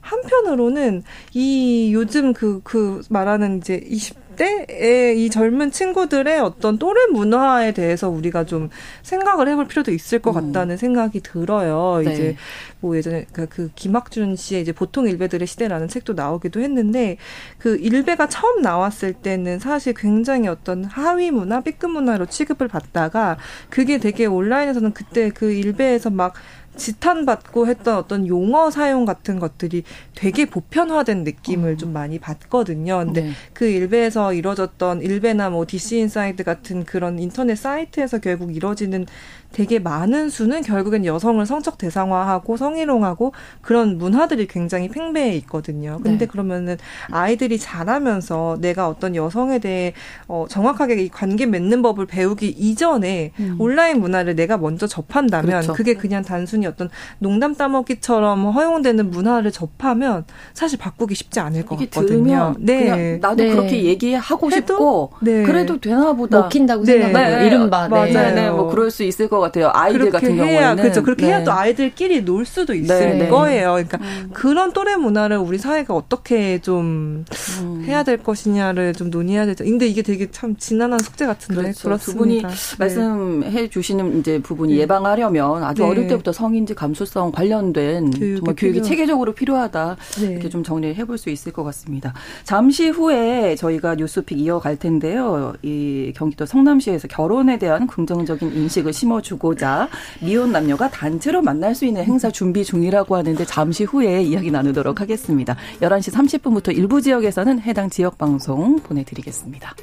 [0.02, 7.72] 한편으로는 이 요즘 그그 그 말하는 이제 20 때의 이 젊은 친구들의 어떤 또래 문화에
[7.72, 8.70] 대해서 우리가 좀
[9.02, 10.52] 생각을 해볼 필요도 있을 것 음.
[10.52, 10.76] 같다는 음.
[10.76, 12.02] 생각이 들어요.
[12.04, 12.12] 네.
[12.12, 12.36] 이제
[12.80, 17.16] 뭐 예전에 그, 그 김학준 씨의 이제 보통 일베들의 시대라는 책도 나오기도 했는데
[17.58, 23.38] 그 일베가 처음 나왔을 때는 사실 굉장히 어떤 하위 문화, B급 문화로 취급을 받다가
[23.70, 26.34] 그게 되게 온라인에서는 그때 그 일베에서 막
[26.76, 29.82] 지탄받고 했던 어떤 용어 사용 같은 것들이
[30.14, 31.76] 되게 보편화된 느낌을 음.
[31.78, 32.98] 좀 많이 받거든요.
[33.04, 33.30] 근데 네.
[33.52, 39.06] 그 일베에서 이루어졌던 일베나 뭐 DC 인사이드 같은 그런 인터넷 사이트에서 결국 이루어지는
[39.52, 43.32] 되게 많은 수는 결국엔 여성을 성적 대상화하고 성희롱하고
[43.62, 45.98] 그런 문화들이 굉장히 팽배해 있거든요.
[46.02, 46.26] 근데 네.
[46.26, 46.76] 그러면은
[47.10, 49.92] 아이들이 자라면서 내가 어떤 여성에 대해
[50.28, 53.56] 어 정확하게 이 관계 맺는 법을 배우기 이전에 음.
[53.58, 55.72] 온라인 문화를 내가 먼저 접한다면 그렇죠.
[55.72, 62.54] 그게 그냥 단순히 어떤 농담 따먹기처럼 허용되는 문화를 접하면 사실 바꾸기 쉽지 않을 것 같거든요.
[62.58, 63.16] 네.
[63.18, 63.50] 나도 네.
[63.50, 65.42] 그렇게 얘기하고 싶고 네.
[65.42, 66.40] 그래도 되나 보다.
[66.42, 67.00] 먹힌다고 네.
[67.00, 67.38] 생각해요.
[67.38, 67.46] 네.
[67.46, 67.88] 이른바.
[67.88, 68.12] 맞아요.
[68.12, 68.32] 네.
[68.32, 68.50] 네.
[68.50, 69.70] 뭐 그럴 수 있을 것 같아요.
[69.72, 71.02] 아이들 같은 해야, 경우에는 그렇죠.
[71.02, 71.32] 그렇게 네.
[71.32, 73.28] 해야 또 아이들끼리 놀 수도 있을 네, 네.
[73.28, 73.72] 거예요.
[73.72, 74.30] 그러니까 음.
[74.32, 77.24] 그런 또래 문화를 우리 사회가 어떻게 좀
[77.62, 77.84] 음.
[77.86, 79.64] 해야 될 것이냐를 좀 논의해야 되죠.
[79.64, 81.82] 근데 이게 되게 참 지난한 숙제 같은데 그렇죠.
[81.82, 82.12] 그렇습니다.
[82.12, 82.48] 두 분이 네.
[82.78, 84.80] 말씀해 주시는 이제 부분이 네.
[84.80, 85.88] 예방하려면 아주 네.
[85.88, 88.82] 어릴 때부터 성인지 감수성 관련된 정말 교육이 필요.
[88.82, 92.14] 체계적으로 필요하다 이렇게 좀 정리를 해볼 수 있을 것 같습니다.
[92.44, 95.54] 잠시 후에 저희가 뉴스픽 이어갈 텐데요.
[95.62, 99.88] 이 경기도 성남시에서 결혼에 대한 긍정적인 인식을 심어 주고자
[100.22, 105.56] 미혼 남녀가 단체로 만날 수 있는 행사 준비 중이라고 하는데 잠시 후에 이야기 나누도록 하겠습니다.
[105.80, 109.74] 11시 30분부터 일부 지역에서는 해당 지역 방송 보내드리겠습니다.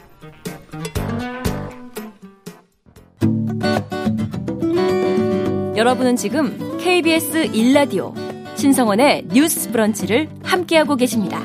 [5.76, 8.14] 여러분은 지금 KBS 1라디오
[8.56, 11.42] 신성원의 뉴스 브런치를 함께하고 계십니다.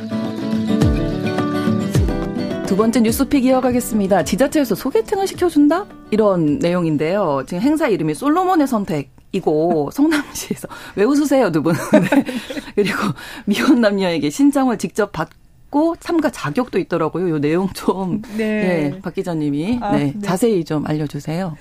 [2.66, 4.24] 두 번째 뉴스픽 이어가겠습니다.
[4.24, 5.86] 지자체에서 소개팅을 시켜준다?
[6.10, 7.44] 이런 내용인데요.
[7.46, 9.10] 지금 행사 이름이 솔로몬의 선택.
[9.30, 11.74] 이고 성남시에서 왜 웃으세요 두 분?
[11.92, 12.24] 네.
[12.74, 12.96] 그리고
[13.44, 17.28] 미혼 남녀에게 신청을 직접 받고 참가 자격도 있더라고요.
[17.28, 18.90] 요 내용 좀 네.
[18.90, 20.20] 네, 박 기자님이 아, 네, 네.
[20.22, 21.54] 자세히 좀 알려주세요.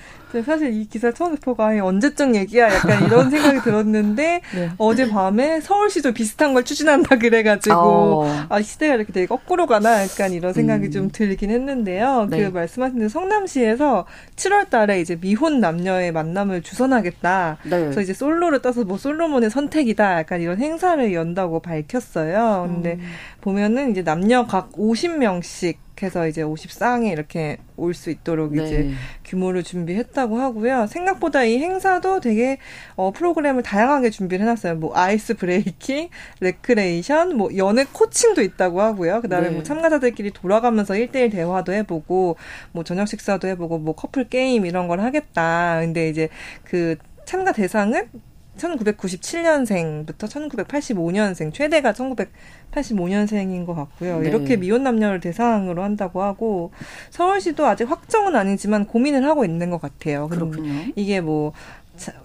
[0.46, 4.72] 사실 이 기사 처음 듣고 아 언제적 얘기야 약간 이런 생각이 들었는데 네.
[4.78, 8.46] 어제 밤에 서울시도 비슷한 걸 추진한다 그래가지고 어.
[8.50, 10.92] 아 시대가 이렇게 되게 거꾸로 가나 약간 이런 생각이 음.
[10.92, 12.28] 좀 들긴 했는데요.
[12.30, 12.44] 네.
[12.44, 17.58] 그 말씀하신 대로 성남시에서 7월달에 이제 미혼 남녀의 만남을 주선하겠다.
[17.64, 17.70] 네.
[17.70, 22.68] 그래서 이제 솔로를 떠서 뭐 솔로몬의 선택이다 약간 이런 행사를 연다고 밝혔어요.
[22.68, 23.02] 근데 음.
[23.42, 28.64] 보면은 이제 남녀 각 50명씩 해서 이제 50쌍에 이렇게 올 수 있도록 네.
[28.64, 28.92] 이제
[29.26, 30.88] 규모를 준비했다고 하고요.
[30.88, 32.58] 생각보다 이 행사도 되게
[32.96, 34.76] 어 프로그램을 다양하게 준비를 해놨어요.
[34.76, 39.22] 뭐 ice breaking, 레크레이션, 뭐 연애 코칭도 있다고 하고요.
[39.22, 39.54] 그다음에 네.
[39.54, 42.38] 뭐 참가자들끼리 돌아가면서 1대1 대화도 해보고
[42.72, 45.80] 뭐 저녁 식사도 해보고 뭐 커플 게임 이런 걸 하겠다.
[45.82, 46.30] 근데 이제
[46.64, 48.10] 그 참가 대상은
[48.58, 54.20] 1997년생부터 1985년생, 최대가 1985년생인 것 같고요.
[54.20, 54.28] 네.
[54.30, 56.72] 이렇게 미혼 남녀를 대상으로 한다고 하고
[57.12, 60.28] 서울시도 아직 확정은 아니지만 고민을 하고 있는 것 같아요.
[60.28, 60.92] 그렇군요.
[60.96, 61.54] 이게 뭐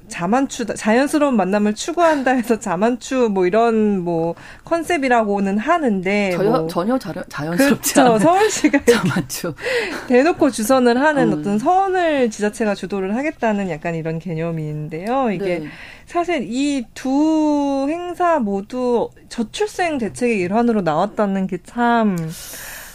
[0.09, 6.99] 자 만추 자연스러운 만남을 추구한다 해서 자만추 뭐 이런 뭐 컨셉이라고는 하는데 전혀, 뭐 전혀
[6.99, 8.19] 자연, 자연스럽지 그렇죠.
[8.19, 9.55] 서울시가 자만추
[10.09, 11.39] 대놓고 주선을 하는 음.
[11.39, 15.31] 어떤 선을 지자체가 주도를 하겠다는 약간 이런 개념인데요.
[15.31, 15.67] 이게 네.
[16.07, 22.17] 사실 이 두 행사 모두 저출생 대책의 일환으로 나왔다는 게참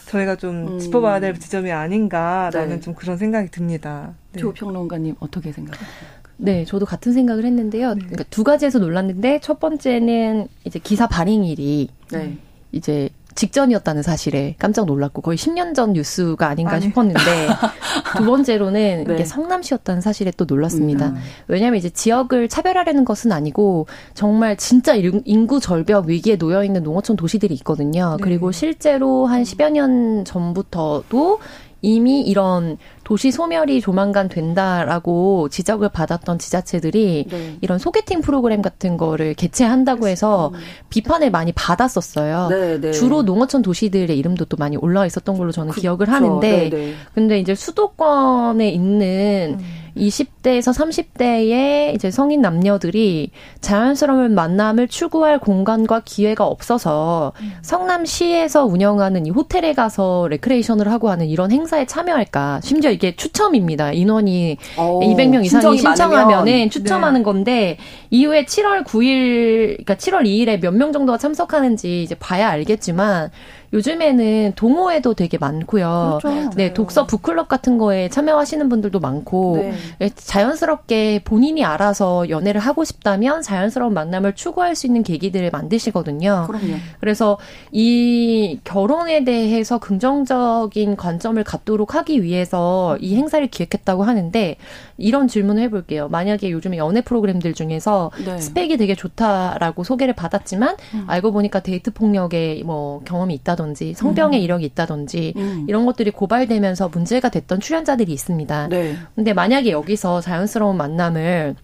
[0.07, 0.79] 저희가 좀 음.
[0.79, 2.79] 짚어봐야 될 지점이 아닌가라는 네.
[2.79, 4.13] 좀 그런 생각이 듭니다.
[4.31, 4.39] 네.
[4.39, 5.89] 조 평론가님 어떻게 생각하세요?
[6.37, 7.93] 네, 저도 같은 생각을 했는데요.
[7.95, 7.99] 네.
[7.99, 12.37] 그러니까 두 가지에서 놀랐는데 첫 번째는 이제 기사 발행일이 네.
[12.71, 16.85] 이제 직전이었다는 사실에 깜짝 놀랐고 거의 10년 전 뉴스가 아닌가 아니.
[16.85, 17.21] 싶었는데
[18.17, 19.13] 두 번째로는 네.
[19.13, 21.09] 이게 성남시였다는 사실에 또 놀랐습니다.
[21.09, 21.15] 음.
[21.47, 27.53] 왜냐하면 이제 지역을 차별하려는 것은 아니고 정말 진짜 인구 절벽 위기에 놓여 있는 농어촌 도시들이
[27.55, 28.17] 있거든요.
[28.17, 28.23] 네.
[28.23, 31.39] 그리고 실제로 한 10여 년 전부터도
[31.81, 37.57] 이미 이런 도시 소멸이 조만간 된다라고 지적을 받았던 지자체들이 네.
[37.61, 40.51] 이런 소개팅 프로그램 같은 거를 개최한다고 해서
[40.89, 42.47] 비판을 많이 받았었어요.
[42.49, 42.91] 네, 네.
[42.91, 46.93] 주로 농어촌 도시들의 이름도 또 많이 올라와 있었던 걸로 저는 그, 기억을 하는데 네, 네.
[47.13, 49.86] 근데 이제 수도권에 있는 음.
[49.97, 53.31] 20대에서 30대의 이제 성인 남녀들이
[53.61, 57.53] 자연스러운 만남을 추구할 공간과 기회가 없어서 음.
[57.61, 62.61] 성남시에서 운영하는 이 호텔에 가서 레크레이션을 하고 하는 이런 행사에 참여할까?
[62.63, 63.91] 심지어 이게 추첨입니다.
[63.91, 67.23] 인원이 오, 200명 이상이 신청하면은 추첨하는 네.
[67.23, 67.77] 건데
[68.09, 73.31] 이후에 7월 9일 그러니까 7월 2일에 몇 명 정도가 참석하는지 이제 봐야 알겠지만
[73.73, 76.19] 요즘에는 동호회도 되게 많고요.
[76.21, 76.49] 그렇죠.
[76.55, 79.73] 네, 독서 book club 같은 거에 참여하시는 분들도 많고 네.
[80.01, 86.45] 예, 자연스럽게 본인이 알아서 연애를 하고 싶다면 자연스러운 만남을 추구할 수 있는 계기들을 만드시거든요.
[86.47, 86.75] 그럼요.
[86.99, 87.37] 그래서
[87.71, 94.55] 이 결혼에 대해서 긍정적인 관점을 갖도록 하기 위해서 이 행사를 기획했다고 하는데
[94.97, 96.07] 이런 질문을 해볼게요.
[96.07, 98.39] 만약에 요즘에 연애 프로그램들 중에서 네.
[98.39, 101.03] 스펙이 되게 좋다라고 소개를 받았지만 음.
[101.07, 104.43] 알고 보니까 데이트 폭력에 뭐 경험이 있다 든지 성병의 음.
[104.43, 105.65] 이력이 있다든지 음.
[105.67, 108.67] 이런 것들이 고발되면서 문제가 됐던 출연자들이 있습니다.
[108.69, 108.95] 네.
[109.15, 111.55] 근데 만약에 여기서 자연스러운 만남을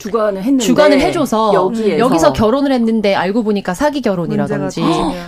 [0.00, 1.98] 주관을 했는데 주관을 해줘서 여기에서.
[1.98, 4.82] 여기서 결혼을 했는데 알고 보니까 사기 결혼이라든지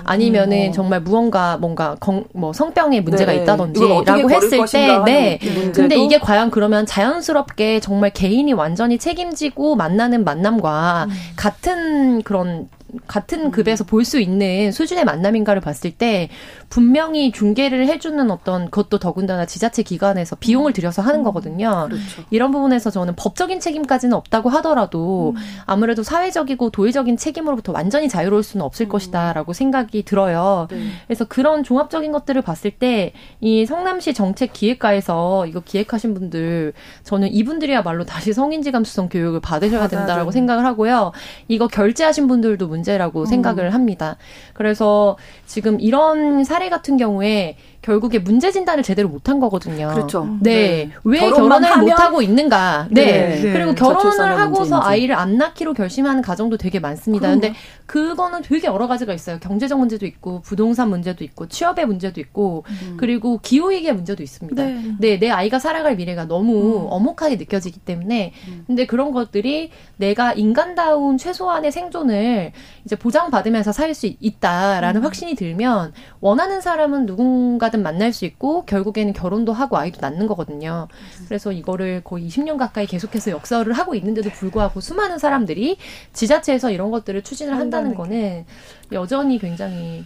[0.05, 0.73] 아니면은 음.
[0.73, 3.43] 정말 무언가 뭔가 건, 뭐 성병에 문제가 네.
[3.43, 5.39] 있다든지라고 했을 때 네.
[5.75, 11.15] 근데 이게 과연 그러면 자연스럽게 정말 개인이 완전히 책임지고 만나는 만남과 음.
[11.37, 12.69] 같은 그런
[13.07, 16.29] 같은 급에서 볼 수 있는 수준의 만남인가를 봤을 때
[16.73, 21.25] 분명히 중계를 해주는 어떤 그것도 더군다나 지자체 기관에서 비용을 들여서 하는 음.
[21.25, 21.89] 거거든요.
[21.91, 22.23] 그렇죠.
[22.31, 25.43] 이런 부분에서 저는 법적인 책임까지는 없다고 하더라도 음.
[25.67, 28.89] 아무래도 사회적이고 도의적인 책임으로부터 완전히 자유로울 수는 없을 음.
[28.89, 30.67] 것이다라고 생각이 들어요.
[30.71, 30.87] 네.
[31.07, 38.05] 그래서 그런 종합적인 것들을 봤을 때 이 성남시 정책 기획과에서 이거 기획하신 분들 저는 이분들이야말로
[38.05, 41.13] 다시 성인지 감수성 교육을 받으셔야 된다라고 생각을 하고요.
[41.49, 43.27] 이거 결제하신 분들도 문제라고 음.
[43.27, 44.17] 생각을 합니다.
[44.55, 49.89] 그래서 지금 이런 사례 같은 경우에 결국에 문제 진단을 제대로 못한 거거든요.
[49.95, 50.37] 그렇죠.
[50.41, 50.53] 네.
[50.53, 50.91] 네.
[51.05, 52.89] 왜 결혼을 못 하고 있는가?
[52.91, 53.41] 네.
[53.41, 53.53] 네.
[53.53, 54.87] 그리고 결혼을 하고서 문제인지.
[54.87, 57.29] 아이를 안 낳기로 결심하는 가정도 되게 많습니다.
[57.29, 57.41] 그럼요.
[57.41, 57.55] 근데
[57.87, 59.39] 그거는 되게 여러 가지가 있어요.
[59.41, 62.97] 경제적 문제도 있고 부동산 문제도 있고 취업의 문제도 있고 음.
[62.99, 64.63] 그리고 기후 위기의 문제도 있습니다.
[64.63, 64.83] 네.
[64.99, 65.19] 네.
[65.19, 66.87] 내 아이가 살아갈 미래가 너무 음.
[66.89, 68.65] 엄혹하게 느껴지기 때문에 음.
[68.67, 72.53] 근데 그런 것들이 내가 인간다운 최소한의 생존을
[72.85, 75.05] 이제 보장받으면서 살 수 있다라는 음.
[75.05, 80.89] 확신이 들면 원하는 사람은 누군가 든 만날 수 있고 결국에는 결혼도 하고 아이도 낳는 거거든요.
[80.91, 81.25] 음.
[81.27, 85.79] 그래서 이거를 거의 20년 가까이 계속해서 역사를 하고 있는데도 불구하고 수많은 사람들이
[86.13, 88.45] 지자체에서 이런 것들을 추진을 한다는 거는
[88.93, 90.05] 여전히 굉장히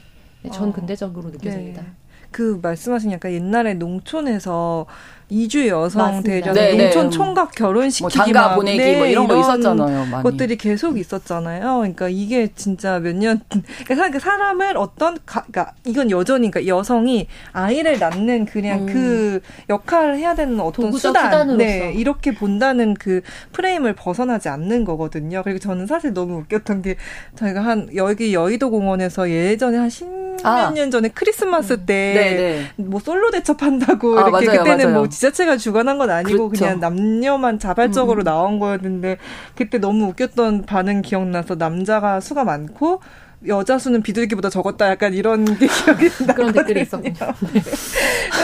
[0.53, 0.73] 전 어.
[0.73, 1.83] 근대적으로 느껴집니다.
[1.83, 1.89] 네.
[2.31, 4.87] 그 말씀하신 약간 옛날에 농촌에서
[5.29, 9.39] 이주 여성 대전 네, 네, 농촌 총각 결혼시키기 뭐 장가 보내기 네, 뭐 이런 거
[9.41, 10.07] 있었잖아요.
[10.07, 10.23] 많이.
[10.23, 11.79] 것들이 계속 있었잖아요.
[11.79, 13.41] 그러니까 이게 진짜 몇 년
[13.87, 18.87] 그러니까 사람을 어떤 가, 그러니까 이건 여전히 그러니까 여성이 아이를 낳는 그냥 음.
[18.87, 21.57] 그 역할을 해야 되는 어떤 수단 수단으로서.
[21.57, 25.43] 네, 이렇게 본다는 그 프레임을 벗어나지 않는 거거든요.
[25.43, 26.97] 그리고 저는 사실 너무 웃겼던 게
[27.37, 30.71] 저희가 한 여기 여의도 공원에서 예전에 한 10몇 아.
[30.71, 31.87] 년 전에 크리스마스 음.
[31.87, 32.99] 때뭐 네, 네.
[33.03, 34.99] 솔로 대첩한다고 아, 이렇게 맞아요, 그때는 맞아요.
[34.99, 36.65] 뭐 지자체가 주관한 건 아니고 그렇죠.
[36.65, 38.25] 그냥 남녀만 자발적으로 음.
[38.25, 39.19] 나온 거였는데
[39.55, 43.01] 그때 너무 웃겼던 반응 기억나서 남자가 수가 많고
[43.47, 47.15] 여자 수는 비둘기보다 적었다 약간 이런 게 기억이 나 그런 댓글이 있었군요.
[47.53, 47.61] 네.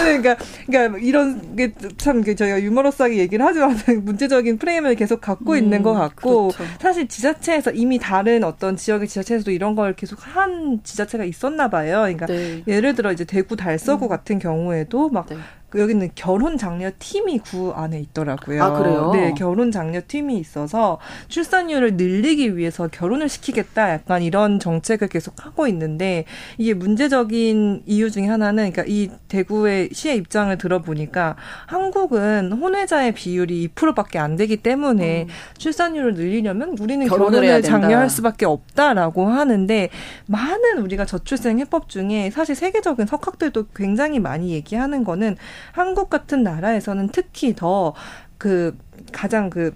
[0.04, 5.82] 그러니까 그러니까 이런 게 참 저희가 유머러스하게 얘기를 하지만 문제적인 프레임을 계속 갖고 음, 있는
[5.82, 6.64] 것 같고 그렇죠.
[6.80, 12.00] 사실 지자체에서 이미 다른 어떤 지역의 지자체에서도 이런 걸 계속 한 지자체가 있었나 봐요.
[12.02, 12.62] 그러니까 네.
[12.66, 14.08] 예를 들어 이제 대구 달서구 음.
[14.08, 15.36] 같은 경우에도 막 네.
[15.72, 18.62] 그 여기는 결혼 장려 팀이 구 안에 있더라고요.
[18.62, 19.10] 아, 그래요?
[19.14, 25.66] 네, 결혼 장려 팀이 있어서 출산율을 늘리기 위해서 결혼을 시키겠다 약간 이런 정책을 계속 하고
[25.68, 26.26] 있는데
[26.58, 34.18] 이게 문제적인 이유 중에 하나는 그러니까 이 대구의 시의 입장을 들어보니까 한국은 혼외자의 비율이 2%밖에
[34.18, 35.28] 안 되기 때문에 음.
[35.56, 39.88] 출산율을 늘리려면 우리는 결혼을, 결혼을 장려할 수밖에 없다라고 하는데
[40.26, 45.38] 많은 우리가 저출생 해법 중에 사실 세계적인 석학들도 굉장히 많이 얘기하는 거는
[45.70, 47.94] 한국 같은 나라에서는 특히 더
[48.42, 48.76] 그
[49.12, 49.72] 가장 그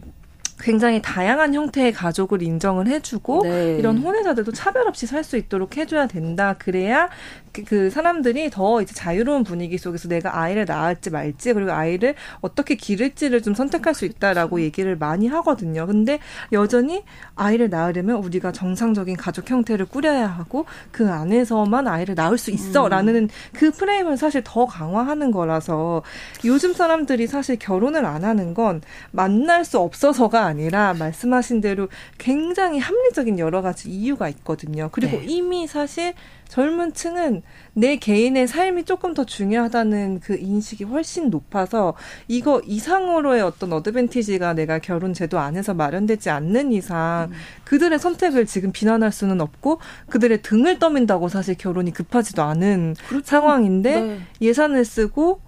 [0.58, 3.76] 굉장히 다양한 형태의 가족을 인정을 해주고 네.
[3.78, 6.56] 이런 혼외자들도 차별 없이 살 수 있도록 해줘야 된다.
[6.58, 7.08] 그래야
[7.56, 12.74] 그, 그 사람들이 더 이제 자유로운 분위기 속에서 내가 아이를 낳을지 말지 그리고 아이를 어떻게
[12.74, 15.86] 기를지를 좀 선택할 수 있다라고 얘기를 많이 하거든요.
[15.86, 16.18] 근데
[16.52, 23.16] 여전히 아이를 낳으려면 우리가 정상적인 가족 형태를 꾸려야 하고 그 안에서만 아이를 낳을 수 있어라는
[23.16, 23.28] 음.
[23.52, 26.02] 그 프레임을 사실 더 강화하는 거라서
[26.44, 31.88] 요즘 사람들이 사실 결혼을 안 하는 건 만날 수 없어서가 아니라 말씀하신 대로
[32.18, 34.88] 굉장히 합리적인 여러 가지 이유가 있거든요.
[34.92, 35.24] 그리고 네.
[35.26, 36.14] 이미 사실
[36.48, 37.42] 젊은 층은
[37.74, 41.94] 내 개인의 삶이 조금 더 중요하다는 그 인식이 훨씬 높아서
[42.28, 47.36] 이거 이상으로의 어떤 어드밴티지가 내가 결혼 제도 안에서 마련되지 않는 이상 음.
[47.64, 53.26] 그들의 선택을 지금 비난할 수는 없고 그들의 등을 떠민다고 사실 결혼이 급하지도 않은 그렇죠.
[53.26, 54.20] 상황인데 네.
[54.40, 55.40] 예산을 쓰고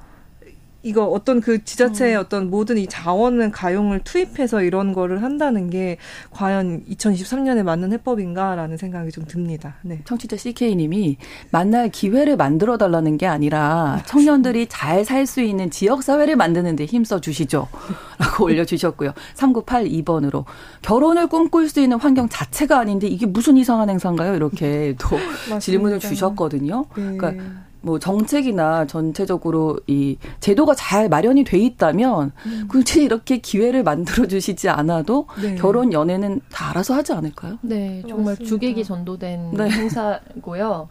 [0.82, 2.20] 이거 어떤 그 지자체의 음.
[2.20, 5.96] 어떤 모든 이 자원을 가용을 투입해서 이런 거를 한다는 게
[6.30, 9.74] 과연 2023년에 맞는 해법인가라는 생각이 좀 듭니다.
[9.82, 10.00] 네.
[10.04, 11.16] 청취자 CK님이
[11.50, 16.84] 만날 기회를 만들어 달라는 게 아니라 청년들이 잘 살 수 있는 지역 사회를 만드는 데
[16.84, 17.68] 힘써 주시죠.
[18.18, 19.12] 라고 올려주셨고요.
[19.34, 20.44] 3982번으로
[20.82, 24.34] 결혼을 꿈꿀 수 있는 환경 자체가 아닌데 이게 무슨 이상한 행사인가요?
[24.34, 25.18] 이렇게 또
[25.58, 26.86] 질문을 주셨거든요.
[26.96, 27.16] 네.
[27.16, 27.32] 그러니까
[27.80, 32.68] 뭐 정책이나 전체적으로 이 제도가 잘 마련이 돼 있다면 음.
[32.68, 35.54] 굳이 이렇게 기회를 만들어 주시지 않아도 네.
[35.54, 37.58] 결혼 연애는 다 알아서 하지 않을까요?
[37.62, 38.48] 네, 정말 맞습니다.
[38.48, 39.70] 주객이 전도된 네.
[39.70, 40.88] 행사고요.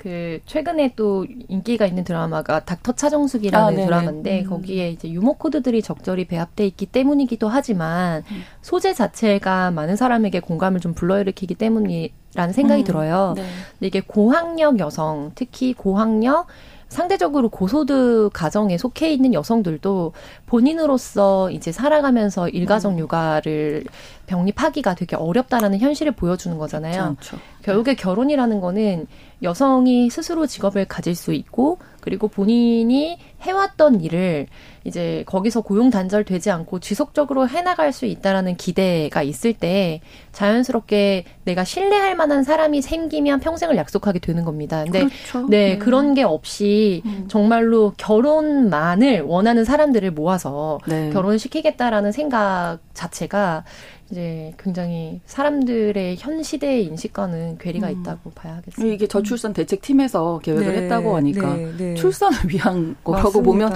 [0.00, 4.48] 그 최근에 또 인기가 있는 드라마가 닥터 차정숙이라는 아, 드라마인데 음.
[4.48, 8.42] 거기에 이제 유머 코드들이 적절히 배합돼 있기 때문이기도 하지만 음.
[8.62, 12.84] 소재 자체가 많은 사람에게 공감을 좀 불러일으키기 때문이 라는 생각이 음.
[12.84, 13.32] 들어요.
[13.36, 13.42] 네.
[13.72, 16.46] 근데 이게 고학력 여성, 특히 고학력
[16.88, 20.12] 상대적으로 고소득 가정에 속해 있는 여성들도
[20.46, 22.98] 본인으로서 이제 살아가면서 일가정 음.
[22.98, 23.84] 육아를
[24.26, 27.16] 병립하기가 되게 어렵다라는 현실을 보여주는 거잖아요.
[27.16, 27.38] 그렇죠.
[27.62, 29.06] 결국에 결혼이라는 거는
[29.42, 34.46] 여성이 스스로 직업을 가질 수 있고 그리고 본인이 해왔던 일을
[34.84, 40.00] 이제 거기서 고용 단절되지 않고 지속적으로 해나갈 수 있다라는 기대가 있을 때
[40.32, 44.84] 자연스럽게 내가 신뢰할 만한 사람이 생기면 평생을 약속하게 되는 겁니다.
[44.84, 45.46] 근데 그렇죠.
[45.48, 47.26] 네, 네, 그런 게 없이 음.
[47.28, 51.10] 정말로 결혼만을 원하는 사람들을 모아서 네.
[51.10, 53.64] 결혼시키겠다라는 생각 자체가
[54.10, 58.00] 이제 굉장히 사람들의 현 시대의 인식과는 괴리가 음.
[58.00, 58.92] 있다고 봐야 하겠습니다.
[58.92, 61.94] 이게 저출산 대책팀에서 계획을 네, 했다고 하니까 네, 네.
[61.94, 63.70] 출산을 위한 거라고 보면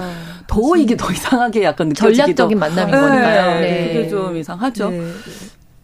[0.47, 0.77] 더 맞습니다.
[0.83, 3.59] 이게 더 이상하게 약간 전략적인 만남인 네, 거니까요.
[3.61, 3.93] 네.
[3.93, 4.89] 그게 좀 이상하죠.
[4.89, 5.11] 네.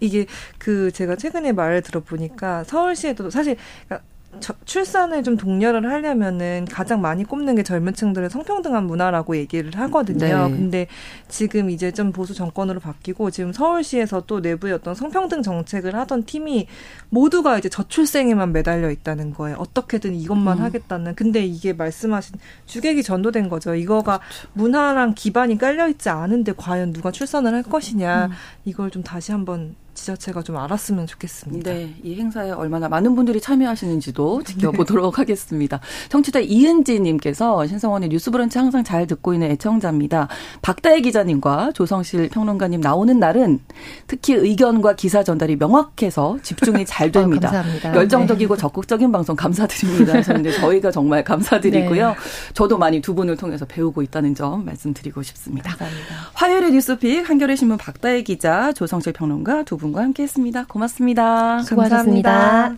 [0.02, 0.26] 이게
[0.58, 3.56] 그 제가 최근에 말을 들어보니까 서울시에도 사실
[3.88, 4.06] 그러니까
[4.40, 10.48] 저, 출산을 좀 독려를 하려면은 가장 많이 꼽는 게 젊은 층들의 성평등한 문화라고 얘기를 하거든요.
[10.48, 10.56] 네.
[10.56, 10.88] 근데
[11.28, 16.68] 지금 이제 좀 보수 정권으로 바뀌고 지금 서울시에서 또 내부의 어떤 성평등 정책을 하던 팀이
[17.10, 19.58] 모두가 이제 저출생에만 매달려 있다는 거예요.
[19.60, 20.64] 어떻게든 이것만 음.
[20.64, 21.16] 하겠다는.
[21.16, 23.76] 근데 이게 말씀하신 주객이 전도된 거죠.
[23.76, 24.48] 이거가 그렇죠.
[24.54, 28.28] 문화랑 기반이 깔려 있지 않은데 과연 누가 출산을 할 것이냐.
[28.28, 28.32] 음.
[28.66, 31.72] 이걸 좀 다시 한번 지자체가 좀 알았으면 좋겠습니다.
[31.72, 35.22] 네, 이 행사에 얼마나 많은 분들이 참여하시는지도 지켜보도록 네.
[35.22, 35.80] 하겠습니다.
[36.10, 40.28] 청취자 이은지님께서 신성원의 뉴스브런치 항상 잘 듣고 있는 애청자입니다.
[40.62, 43.60] 박다혜 기자님과 조성실 평론가님 나오는 날은
[44.08, 47.50] 특히 의견과 기사 전달이 명확해서 집중이 잘 어, 됩니다.
[47.50, 47.96] 어, 감사합니다.
[47.96, 48.62] 열정적이고 네.
[48.62, 50.14] 적극적인 방송 감사드립니다.
[50.16, 52.10] 하셨는데 저희가 정말 감사드리고요.
[52.10, 52.16] 네.
[52.54, 55.72] 저도 많이 두 분을 통해서 배우고 있다는 점 말씀드리고 싶습니다.
[55.72, 56.16] 감사합니다.
[56.34, 60.66] 화요일의 뉴스픽 한겨레 신문 박다혜 기자, 조성실 평론가 두 분과 함께했습니다.
[60.68, 61.64] 고맙습니다.
[61.64, 62.76] 수고하셨습니다.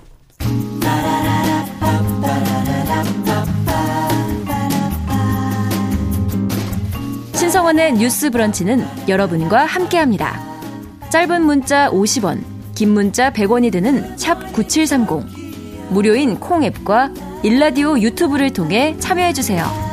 [7.35, 10.39] 신성원의 뉴스 브런치는 여러분과 함께합니다.
[11.11, 12.41] 짧은 문자 50원,
[12.73, 15.91] 긴 문자 100원이 드는 샵 9730.
[15.91, 19.92] 무료인 콩 앱과 일라디오 유튜브를 통해 참여해주세요.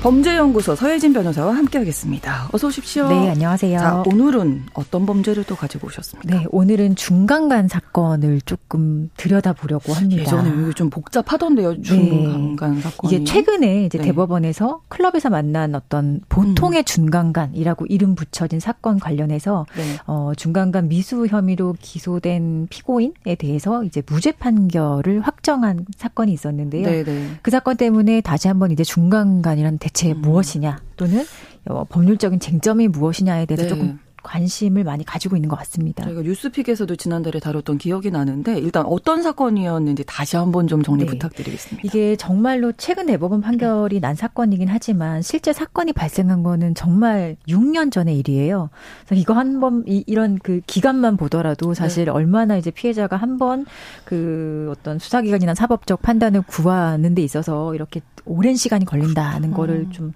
[0.00, 2.50] 범죄연구소 서혜진 변호사와 함께하겠습니다.
[2.52, 3.08] 어서 오십시오.
[3.08, 3.78] 네, 안녕하세요.
[3.78, 6.38] 자, 오늘은 어떤 범죄를 또 가지고 오셨습니까?
[6.38, 10.22] 네, 오늘은 중간간 사건을 조금 들여다보려고 합니다.
[10.22, 11.82] 예전에 이게 좀 복잡하던데요, 네.
[11.82, 12.80] 중간간 네.
[12.80, 13.10] 사건.
[13.10, 14.04] 이게 최근에 이제 네.
[14.04, 16.84] 대법원에서 클럽에서 만난 어떤 보통의 음.
[16.84, 19.82] 중간간이라고 이름 붙여진 사건 관련해서 네.
[20.06, 26.86] 어, 중간간 미수 혐의로 기소된 피고인에 대해서 이제 무죄 판결을 확정한 사건이 있었는데요.
[26.86, 27.30] 네, 네.
[27.42, 30.20] 그 사건 때문에 다시 한번 이제 중간간이라는 대체 음.
[30.20, 31.24] 무엇이냐 또는
[31.66, 33.68] 어, 법률적인 쟁점이 무엇이냐에 대해서 네.
[33.68, 36.04] 조금 관심을 많이 가지고 있는 것 같습니다.
[36.04, 41.10] 저희가 뉴스픽에서도 지난달에 다뤘던 기억이 나는데 일단 어떤 사건이었는지 다시 한번 좀 정리 네.
[41.10, 41.82] 부탁드리겠습니다.
[41.86, 48.18] 이게 정말로 최근 대법원 판결이 난 사건이긴 하지만 실제 사건이 발생한 거는 정말 6년 전의
[48.18, 48.70] 일이에요.
[49.06, 52.10] 그래서 이거 한 번 이런 그 기간만 보더라도 사실 네.
[52.10, 53.64] 얼마나 이제 피해자가 한 번
[54.04, 59.92] 그 어떤 수사기관이나 사법적 판단을 구하는 데 있어서 이렇게 오랜 시간이 걸린다는 거를 음.
[59.92, 60.12] 좀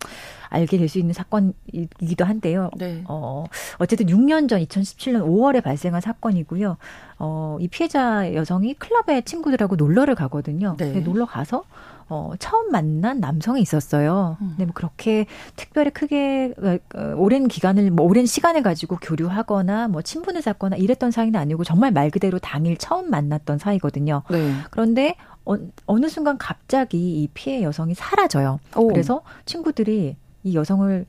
[0.53, 2.70] 알게 될 수 있는 사건이기도 한데요.
[2.76, 3.03] 네.
[3.09, 3.44] 어,
[3.78, 6.76] 어쨌든 6년 전 2017년 5월에 발생한 사건이고요.
[7.18, 10.76] 어, 이 피해자 여성이 클럽에 친구들하고 놀러를 가거든요.
[10.78, 11.00] 네.
[11.00, 11.64] 놀러 가서
[12.09, 14.36] 어, 처음 만난 남성이 있었어요.
[14.42, 14.48] 음.
[14.50, 15.24] 근데 뭐 그렇게
[15.57, 21.11] 특별히 크게 어, 어, 오랜 기간을 뭐 오랜 시간을 가지고 교류하거나 뭐 친분을 쌓거나 이랬던
[21.11, 24.24] 사이는 아니고 정말 말 그대로 당일 처음 만났던 사이거든요.
[24.30, 24.53] 네.
[24.70, 28.61] 그런데 어, 어느 순간 갑자기 이 피해 여성이 사라져요.
[28.76, 28.88] 오.
[28.88, 31.07] 그래서 친구들이 이 여성을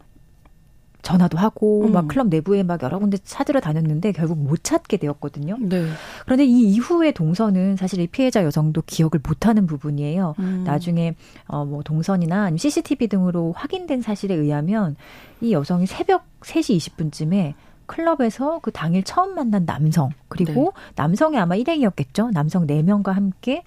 [1.04, 1.92] 전화도 하고 음.
[1.92, 5.58] 막 클럽 내부에 막 여러 군데 찾으러 다녔는데 결국 못 찾게 되었거든요.
[5.60, 5.86] 네.
[6.24, 10.36] 그런데 이 이후의 동선은 사실 이 피해자 여성도 기억을 못하는 부분이에요.
[10.40, 10.64] 음.
[10.66, 11.16] 나중에
[11.48, 14.96] 어뭐 동선이나 아니면 CCTV 등으로 확인된 사실에 의하면
[15.42, 17.54] 이 여성이 새벽 3시 20분쯤에
[17.86, 20.94] 클럽에서 그 당일 처음 만난 남성 그리고 네.
[20.96, 22.32] 남성이 아마 일행이었겠죠.
[22.32, 23.64] 남성 4명과 함께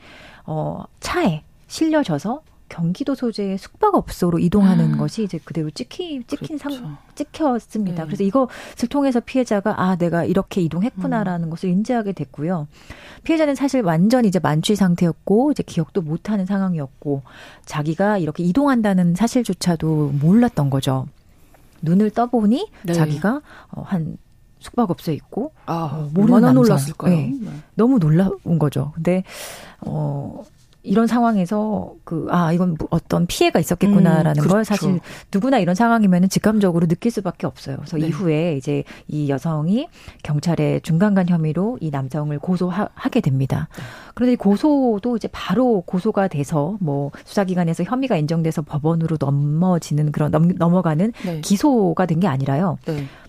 [0.47, 4.97] 어 차에 실려져서 경기도 소재의 숙박업소로 이동하는 아.
[4.99, 6.81] 것이 이제 그대로 찍히, 찍힌 그렇죠.
[6.81, 8.03] 상, 찍혔습니다.
[8.03, 8.07] 네.
[8.07, 11.51] 그래서 이것을 통해서 피해자가 아, 내가 이렇게 이동했구나라는 음.
[11.51, 12.67] 것을 인지하게 됐고요.
[13.25, 17.23] 피해자는 사실 완전 이제 만취 상태였고, 이제 기억도 못하는 상황이었고,
[17.65, 21.07] 자기가 이렇게 이동한다는 사실조차도 몰랐던 거죠.
[21.83, 22.93] 눈을 떠보니 네.
[22.93, 24.17] 자기가 어, 한
[24.59, 26.63] 숙박업소에 있고 아, 어, 모르는 얼마나 남성.
[26.63, 27.15] 놀랐을까요?
[27.15, 27.33] 네.
[27.41, 27.51] 네.
[27.75, 28.93] 너무 놀라운 거죠.
[28.95, 29.23] 근데
[29.81, 30.43] 어
[30.87, 34.49] 이런 상황에서 그, 아, 이건 뭐 어떤 피해가 있었겠구나라는 음, 그렇죠.
[34.49, 35.01] 걸 사실
[35.33, 37.77] 누구나 이런 상황이면은 직감적으로 느낄 수밖에 없어요.
[37.77, 38.09] 그래서 네.
[38.09, 39.89] 이후에 이제 이 여성이
[40.23, 43.69] 경찰에 중간간 혐의로 이 남성을 고소하게 됩니다.
[43.77, 43.83] 네.
[44.15, 51.13] 그런데 고소도 이제 바로 고소가 돼서 뭐 수사기관에서 혐의가 인정돼서 법원으로 넘어지는 그런 넘, 넘어가는
[51.25, 51.41] 네.
[51.41, 52.79] 기소가 된 게 아니라요.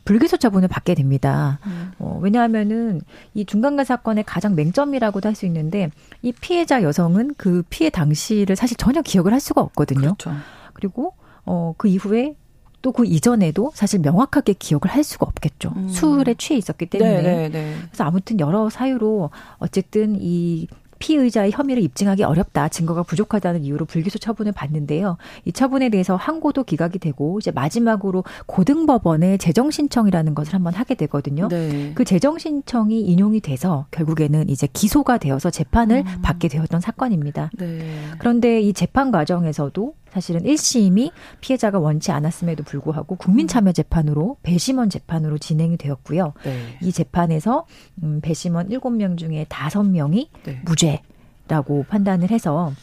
[0.08, 0.14] 네.
[0.14, 1.60] 불기소 처분을 받게 됩니다.
[1.66, 1.92] 음.
[2.00, 3.02] 어, 왜냐하면은
[3.34, 5.92] 이 중간간 사건의 가장 맹점이라고도 할 수 있는데
[6.22, 10.16] 이 피해자 여성은 그 피해 당시를 사실 전혀 기억을 할 수가 없거든요.
[10.16, 10.32] 그렇죠.
[10.74, 11.14] 그리고
[11.46, 12.36] 어, 그 이후에
[12.82, 15.74] 또그 이전에도 사실 명확하게 기억을 할 수가 없겠죠.
[15.76, 15.90] 음.
[15.90, 17.22] 술에 취해 있었기 때문에.
[17.22, 17.76] 네, 네, 네.
[17.88, 20.68] 그래서 아무튼 여러 사유로 어쨌든 이
[21.00, 25.18] 피의자의 혐의를 입증하기 어렵다, 증거가 부족하다는 이유로 불기소 처분을 받는데요.
[25.46, 31.48] 이 처분에 대해서 항고도 기각이 되고 이제 마지막으로 고등법원의 재정 신청이라는 것을 한번 하게 되거든요.
[31.48, 31.92] 네.
[31.96, 36.22] 그 재정 신청이 인용이 돼서 결국에는 이제 기소가 되어서 재판을 음.
[36.22, 37.52] 받게 되었던 사건입니다.
[37.58, 37.80] 네.
[38.20, 41.12] 그런데 이 재판 과정에서도 사실은 1심이
[41.42, 46.34] 피해자가 원치 않았음에도 불구하고 국민참여 재판으로 배심원 재판으로 진행이 되었고요.
[46.44, 46.78] 네.
[46.82, 47.68] 이 재판에서
[48.02, 50.62] 음, 배심원 7명 중에 5명이 네.
[50.66, 52.74] 무죄라고 판단을 해서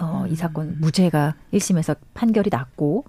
[0.00, 3.04] 어, 이 사건 무죄가 1심에서 판결이 났고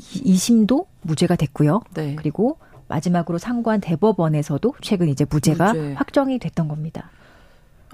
[0.00, 1.82] 2심도 무죄가 됐고요.
[1.92, 2.14] 네.
[2.16, 2.56] 그리고
[2.88, 5.92] 마지막으로 상고한 대법원에서도 최근 이제 무죄가 무죄.
[5.92, 7.10] 확정이 됐던 겁니다.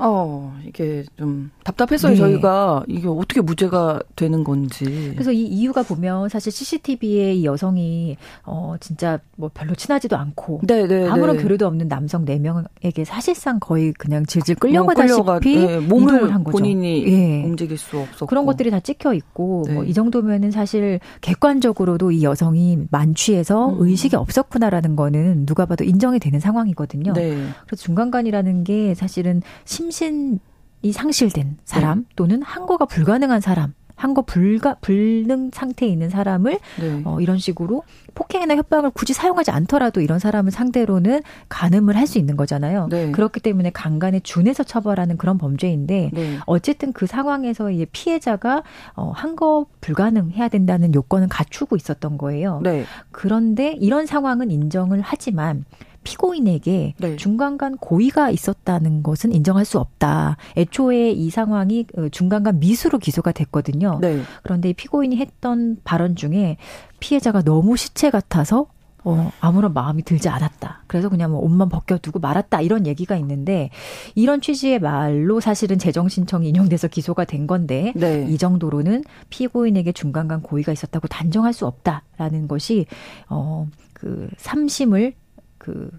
[0.04, 2.18] 어, 이게 좀 답답했어요, 네.
[2.18, 2.82] 저희가.
[2.88, 5.12] 이게 어떻게 무죄가 되는 건지.
[5.12, 10.62] 그래서 이 이유가 보면 사실 CCTV에 이 여성이, 어, 진짜 뭐 별로 친하지도 않고.
[10.64, 11.42] 네, 네, 아무런 네.
[11.44, 16.58] 교류도 없는 남성 4명에게 사실상 거의 그냥 질질 끌려가다시피 어, 끌려가, 네, 몸을 한 거죠.
[16.58, 17.44] 본인이 예.
[17.44, 18.26] 움직일 수 없었고.
[18.26, 19.74] 그런 것들이 다 찍혀 있고, 네.
[19.74, 23.76] 뭐이 정도면은 사실 객관적으로도 이 여성이 만취해서 음.
[23.78, 27.12] 의식이 없었구나라는 거는 누가 봐도 인정이 되는 상황이거든요.
[27.12, 27.46] 네.
[27.66, 32.04] 그래서 중간간이라는 게 사실은 심 신이 상실된 사람 네.
[32.16, 37.02] 또는 항거가 불가능한 사람 항거 불가 불능 상태에 있는 사람을 네.
[37.04, 37.84] 어, 이런 식으로
[38.16, 42.88] 폭행이나 협박을 굳이 사용하지 않더라도 이런 사람을 상대로는 간음을 할 수 있는 거잖아요.
[42.90, 43.12] 네.
[43.12, 46.38] 그렇기 때문에 강간에 준해서 처벌하는 그런 범죄인데 네.
[46.46, 48.64] 어쨌든 그 상황에서 이 피해자가
[48.96, 52.60] 어, 항거 불가능해야 된다는 요건을 갖추고 있었던 거예요.
[52.64, 52.84] 네.
[53.12, 55.64] 그런데 이런 상황은 인정을 하지만
[56.04, 57.16] 피고인에게 네.
[57.16, 60.36] 중간간 고의가 있었다는 것은 인정할 수 없다.
[60.56, 63.98] 애초에 이 상황이 어, 중간간 미수로 기소가 됐거든요.
[64.00, 64.20] 네.
[64.42, 66.56] 그런데 피고인이 했던 발언 중에
[67.00, 68.66] 피해자가 너무 시체 같아서
[69.04, 70.84] 어, 아무런 마음이 들지 않았다.
[70.86, 72.60] 그래서 그냥 뭐 옷만 벗겨두고 말았다.
[72.60, 73.70] 이런 얘기가 있는데,
[74.14, 78.24] 이런 취지의 말로 사실은 재정신청이 인용돼서 기소가 된 건데, 네.
[78.28, 82.86] 이 정도로는 피고인에게 중간간 고의가 있었다고 단정할 수 없다라는 것이,
[83.28, 85.14] 어, 그, 3심을
[85.62, 85.90] 그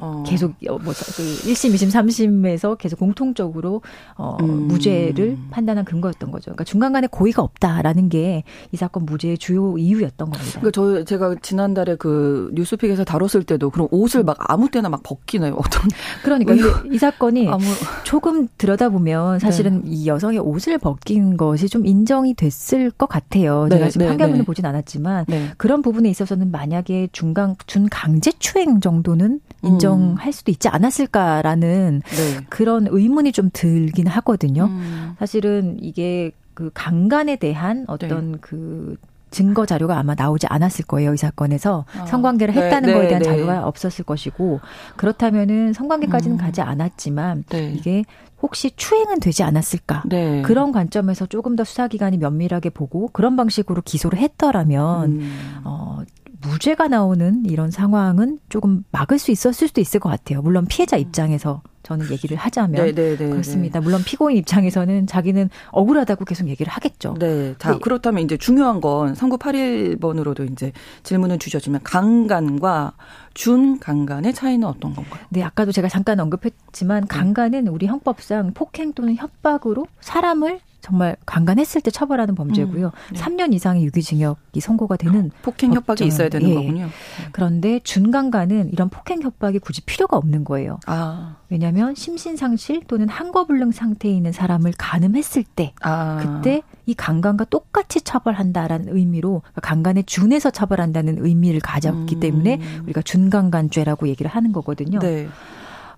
[0.00, 0.22] 어.
[0.26, 3.82] 계속 어, 뭐 1심, 2심, 3심에서 계속 공통적으로
[4.16, 4.68] 어 음.
[4.68, 6.46] 무죄를 판단한 근거였던 거죠.
[6.46, 8.42] 그러니까 중간간에 고의가 없다라는 게
[8.72, 10.60] 이 사건 무죄의 주요 이유였던 겁니다.
[10.60, 15.54] 그러니까 저 제가 지난달에 그 뉴스픽에서 다뤘을 때도 그럼 옷을 막 아무 때나 막 벗기나요?
[15.54, 15.82] 어떤
[16.22, 16.54] 그러니까
[16.90, 17.64] 이 사건이 아무...
[18.04, 19.90] 조금 들여다보면 사실은 네.
[19.90, 23.66] 이 여성의 옷을 벗긴 것이 좀 인정이 됐을 것 같아요.
[23.68, 24.46] 네, 제가 지금 네, 판결문을 네.
[24.46, 25.50] 보진 않았지만 네.
[25.56, 32.46] 그런 부분에 있어서는 만약에 중간 준 강제 추행 정도는 인정 인정할 수도 있지 않았을까라는 네.
[32.48, 34.64] 그런 의문이 좀 들긴 하거든요.
[34.64, 35.14] 음.
[35.18, 38.38] 사실은 이게 그 강간에 대한 어떤 네.
[38.40, 38.96] 그
[39.30, 42.06] 증거 자료가 아마 나오지 않았을 거예요 이 사건에서 어.
[42.06, 44.60] 성관계를 네, 했다는 네, 거에 대한 네, 자료가 없었을 것이고
[44.96, 46.38] 그렇다면은 성관계까지는 음.
[46.38, 47.72] 가지 않았지만 네.
[47.72, 48.04] 이게
[48.42, 50.42] 혹시 추행은 되지 않았을까 네.
[50.42, 55.60] 그런 관점에서 조금 더 수사기관이 면밀하게 보고 그런 방식으로 기소를 했더라면 음.
[55.64, 56.00] 어
[56.42, 60.42] 무죄가 나오는 이런 상황은 조금 막을 수 있었을 수도 있을 것 같아요.
[60.42, 61.00] 물론 피해자 음.
[61.00, 63.80] 입장에서 저는 얘기를 하자면 네네네 네, 네, 그렇습니다.
[63.80, 63.84] 네.
[63.84, 67.14] 물론 피고인 입장에서는 자기는 억울하다고 계속 얘기를 하겠죠.
[67.18, 67.54] 네.
[67.58, 70.72] 자, 그렇다면 이제 중요한 건 3981번으로도 이제
[71.02, 72.92] 질문을 주셨지만 강간과
[73.34, 75.24] 준강간의 차이는 어떤 건가요?
[75.30, 81.90] 네, 아까도 제가 잠깐 언급했지만 강간은 우리 형법상 폭행 또는 협박으로 사람을 정말 강간했을 때
[81.90, 82.86] 처벌하는 범죄고요.
[82.86, 83.20] 음, 네.
[83.20, 86.54] 3년 이상의 유기징역이 선고가 되는 폭행 협박이 있어야 되는 예.
[86.54, 86.88] 거군요.
[87.32, 90.78] 그런데 준강간은 이런 폭행 협박이 굳이 필요가 없는 거예요.
[90.86, 91.36] 아.
[91.48, 96.18] 왜냐하면 심신상실 또는 항거불능 상태에 있는 사람을 간음했을 때 아.
[96.20, 102.20] 그때 이 강간과 똑같이 처벌한다라는 의미로 강간에 준해서 처벌한다는 의미를 가졌기 음.
[102.20, 104.98] 때문에 우리가 준강간죄라고 얘기를 하는 거거든요.
[104.98, 105.28] 네.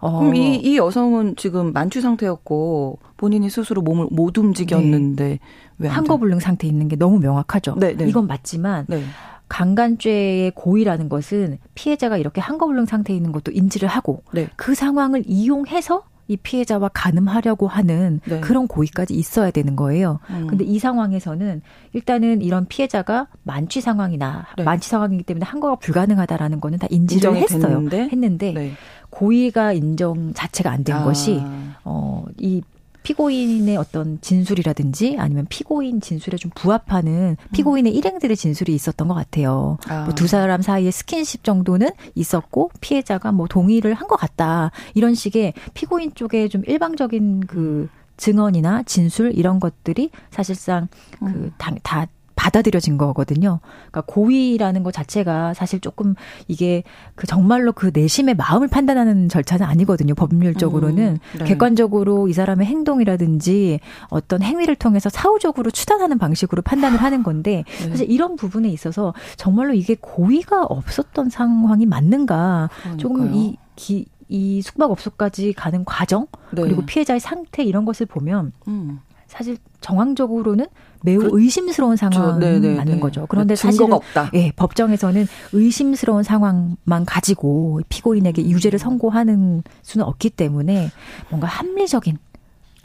[0.02, 0.18] 어.
[0.18, 5.38] 그럼 이, 이 여성은 지금 만취 상태였고 본인이 스스로 몸을 못 움직였는데 네.
[5.78, 7.76] 왜 한거불능 상태에 있는 게 너무 명확하죠.
[7.78, 8.08] 네, 네.
[8.08, 9.04] 이건 맞지만 네.
[9.48, 14.48] 강간죄의 고의라는 것은 피해자가 이렇게 한거불능 상태에 있는 것도 인지를 하고 네.
[14.56, 18.40] 그 상황을 이용해서 이 피해자와 가늠하려고 하는 네.
[18.40, 20.18] 그런 고의까지 있어야 되는 거예요.
[20.30, 20.46] 음.
[20.46, 24.64] 근데 이 상황에서는 일단은 이런 피해자가 만취 상황이나 네.
[24.64, 27.60] 만취 상황이기 때문에 항거가 불가능하다라는 거는 다 인지를 했어요.
[27.60, 28.72] 됐는데, 했는데 네.
[29.12, 31.04] 고의가 인정 자체가 안된 아.
[31.04, 31.40] 것이
[31.84, 32.62] 어 이
[33.04, 39.76] 피고인의 어떤 진술이라든지 아니면 피고인 진술에 좀 부합하는 피고인의 일행들의 진술이 있었던 것 같아요.
[39.88, 40.04] 아.
[40.04, 44.70] 뭐두 사람 사이에 스킨십 정도는 있었고 피해자가 뭐 동의를 한 것 같다.
[44.94, 47.88] 이런 식의 피고인 쪽에 좀 일방적인 그
[48.18, 50.86] 증언이나 진술 이런 것들이 사실상
[51.18, 53.60] 그 다 받아들여진 거거든요.
[53.90, 56.14] 그러니까 고의라는 것 자체가 사실 조금
[56.48, 56.82] 이게
[57.14, 60.14] 그 정말로 그 내심의 마음을 판단하는 절차는 아니거든요.
[60.14, 61.44] 법률적으로는 음, 네.
[61.44, 67.88] 객관적으로 이 사람의 행동이라든지 어떤 행위를 통해서 사후적으로 추단하는 방식으로 판단을 하는 건데 네.
[67.90, 72.96] 사실 이런 부분에 있어서 정말로 이게 고의가 없었던 상황이 맞는가 그러니까요.
[72.98, 76.62] 조금 이 기, 이 숙박업소까지 가는 과정 네.
[76.62, 79.00] 그리고 피해자의 상태 이런 것을 보면 음.
[79.32, 80.66] 사실 정황적으로는
[81.02, 83.00] 매우 그, 의심스러운 상황이 네, 네, 맞는 네.
[83.00, 83.24] 거죠.
[83.30, 84.30] 그런데 사실은 없다.
[84.34, 90.90] 예, 법정에서는 의심스러운 상황만 가지고 피고인에게 유죄를 선고하는 수는 없기 때문에
[91.30, 92.18] 뭔가 합리적인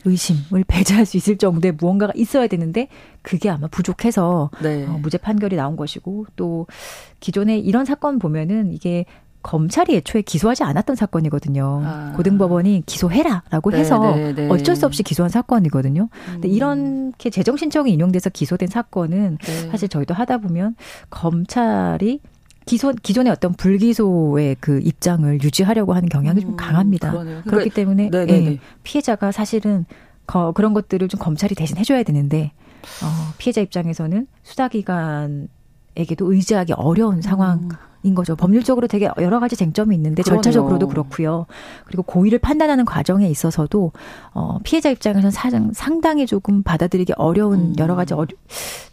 [0.05, 2.87] 의심을 배제할 수 있을 정도의 무언가가 있어야 되는데
[3.23, 4.85] 그게 아마 부족해서 네.
[4.85, 6.65] 어, 무죄 판결이 나온 것이고 또
[7.19, 9.03] 기존에 이런 사건 보면은 이게
[9.47, 11.81] 검찰이 애초에 기소하지 않았던 사건이거든요.
[11.85, 12.13] 아.
[12.17, 16.09] 고등법원이 기소해라라고 네, 해서 네, 네, 어쩔 수 없이 기소한 사건이거든요.
[16.11, 16.31] 음.
[16.33, 19.69] 근데 이렇게 재정 신청이 인용돼서 기소된 사건은 네.
[19.69, 20.75] 사실 저희도 하다 보면
[21.09, 22.19] 검찰이
[22.65, 27.11] 기소 기존의 어떤 불기소의 그 입장을 유지하려고 하는 경향이 음, 좀 강합니다.
[27.11, 27.41] 그러네요.
[27.43, 29.85] 그렇기 그러니까, 때문에 예, 피해자가 사실은
[30.25, 32.51] 거, 그런 것들을 좀 검찰이 대신 해줘야 되는데
[33.01, 35.47] 어, 피해자 입장에서는 수사기관에게도
[36.33, 37.59] 의지하기 어려운 상황.
[37.59, 37.69] 음.
[38.07, 38.35] 인 거죠.
[38.35, 40.41] 법률적으로 되게 여러 가지 쟁점이 있는데 그러네요.
[40.41, 41.45] 절차적으로도 그렇고요.
[41.85, 43.91] 그리고 고의를 판단하는 과정에 있어서도
[44.33, 47.75] 어 피해자 입장에서는 상당히 조금 받아들이기 어려운 음.
[47.77, 48.27] 여러 가지 어려,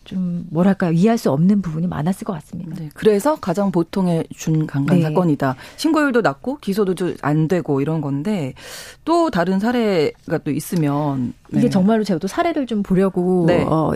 [0.04, 2.74] 좀 뭐랄까요 이해할 수 없는 부분이 많았을 것 같습니다.
[2.76, 5.02] 네, 그래서 가장 보통의 준강간 네.
[5.02, 5.56] 사건이다.
[5.76, 8.54] 신고율도 낮고 기소도 안 되고 이런 건데
[9.04, 11.60] 또 다른 사례가 또 있으면 네.
[11.60, 13.64] 이게 정말로 제가 또 사례를 좀 보려고 네.
[13.64, 13.92] 어,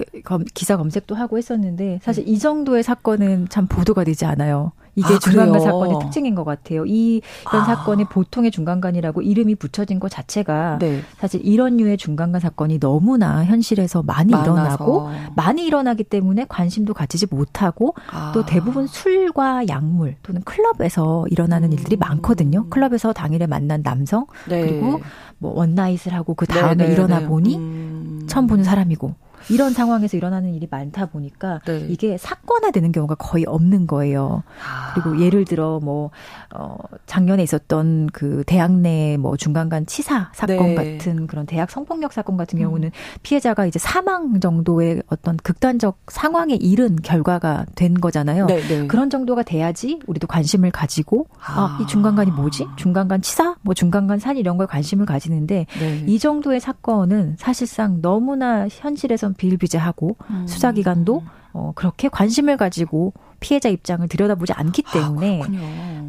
[0.54, 4.72] 기사 검색도 하고 했었는데 사실 이 정도의 사건은 참 보도가 되지 않아요.
[4.98, 6.84] 이게 아, 중간간 사건의 특징인 것 같아요.
[6.84, 7.64] 이 이런 아.
[7.64, 11.02] 사건이 보통의 중간간이라고 이름이 붙여진 것 자체가 네.
[11.18, 14.52] 사실 이런 류의 중간간 사건이 너무나 현실에서 많이 많아서.
[14.52, 18.32] 일어나고 많이 일어나기 때문에 관심도 가지지 못하고 아.
[18.34, 21.72] 또 대부분 술과 약물 또는 클럽에서 일어나는 음.
[21.72, 22.68] 일들이 많거든요.
[22.68, 24.62] 클럽에서 당일에 만난 남성 네.
[24.62, 25.00] 그리고
[25.38, 27.26] 뭐 원나잇을 하고 그 다음에 네, 네 일어나 네.
[27.26, 28.26] 보니 음.
[28.26, 29.14] 처음 보는 사람이고
[29.50, 31.86] 이런 상황에서 일어나는 일이 많다 보니까 네.
[31.88, 34.42] 이게 사건화되는 경우가 거의 없는 거예요.
[34.64, 34.92] 아.
[34.94, 36.10] 그리고 예를 들어 뭐
[36.54, 36.76] 어,
[37.06, 40.98] 작년에 있었던 그 대학 내 뭐 중간간 치사 사건 네.
[40.98, 42.92] 같은 그런 대학 성폭력 사건 같은 경우는 음.
[43.22, 48.46] 피해자가 이제 사망 정도의 어떤 극단적 상황에 이른 결과가 된 거잖아요.
[48.46, 48.86] 네, 네.
[48.86, 52.66] 그런 정도가 돼야지 우리도 관심을 가지고 아, 아 이 중간간이 뭐지?
[52.76, 53.56] 중간간 치사?
[53.62, 56.04] 뭐 중간간 산 이런 거에 관심을 가지는데 네.
[56.06, 60.46] 이 정도의 사건은 사실상 너무나 현실에선 비일비재하고 음.
[60.46, 61.22] 수사 기관도
[61.54, 65.46] 어, 그렇게 관심을 가지고 피해자 입장을 들여다보지 않기 아, 때문에 아,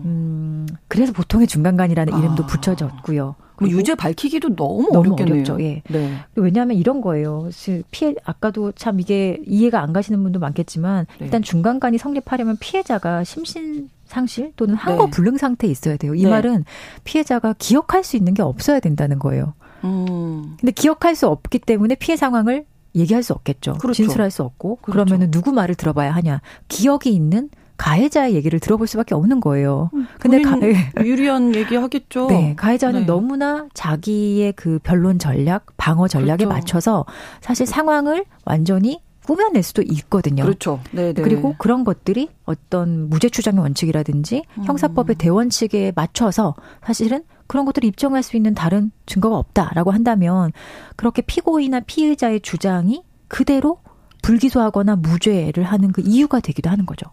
[0.03, 2.47] 음, 그래서 보통의 중간간이라는 이름도 아.
[2.47, 3.35] 붙여졌고요.
[3.61, 5.15] 뭐 유죄 밝히기도 너무, 너무.
[5.19, 5.61] 어렵죠.
[5.61, 5.81] 예.
[5.89, 6.17] 네.
[6.35, 7.49] 왜냐하면 이런 거예요.
[7.91, 11.25] 피해 아까도 참 이게 이해가 안 가시는 분도 많겠지만 네.
[11.25, 15.11] 일단 중간간이 성립하려면 피해자가 심신 상실 또는 항거 네.
[15.11, 16.15] 불능 상태에 있어야 돼요.
[16.15, 16.29] 이 네.
[16.29, 16.63] 말은
[17.03, 19.53] 피해자가 기억할 수 있는 게 없어야 된다는 거예요.
[19.83, 20.55] 음.
[20.59, 22.65] 근데 기억할 수 없기 때문에 피해 상황을
[22.99, 23.73] 얘기할 수 없겠죠.
[23.79, 23.93] 그렇죠.
[24.03, 24.91] 진술할 수 없고 그렇죠.
[24.91, 26.41] 그러면은 누구 말을 들어봐야 하냐?
[26.67, 29.89] 기억이 있는 가해자의 얘기를 들어볼 수밖에 없는 거예요.
[29.93, 30.57] 음, 근데 가,
[31.03, 32.27] 유리한 얘기 하겠죠.
[32.27, 33.05] 네, 가해자는 네.
[33.05, 36.53] 너무나 자기의 그 변론 전략, 방어 전략에 그렇죠.
[36.53, 37.05] 맞춰서
[37.39, 40.43] 사실 상황을 완전히 꾸며낼 수도 있거든요.
[40.43, 40.79] 그렇죠.
[40.91, 41.21] 네, 네.
[41.21, 44.63] 그리고 그런 것들이 어떤 무죄 추정의 원칙이라든지 음.
[44.63, 50.51] 형사법의 대원칙에 맞춰서 사실은 그런 것들을 입증할 수 있는 다른 증거가 없다라고 한다면
[50.95, 53.81] 그렇게 피고인이나 피의자의 주장이 그대로
[54.23, 57.05] 불기소하거나 무죄를 하는 그 이유가 되기도 하는 거죠.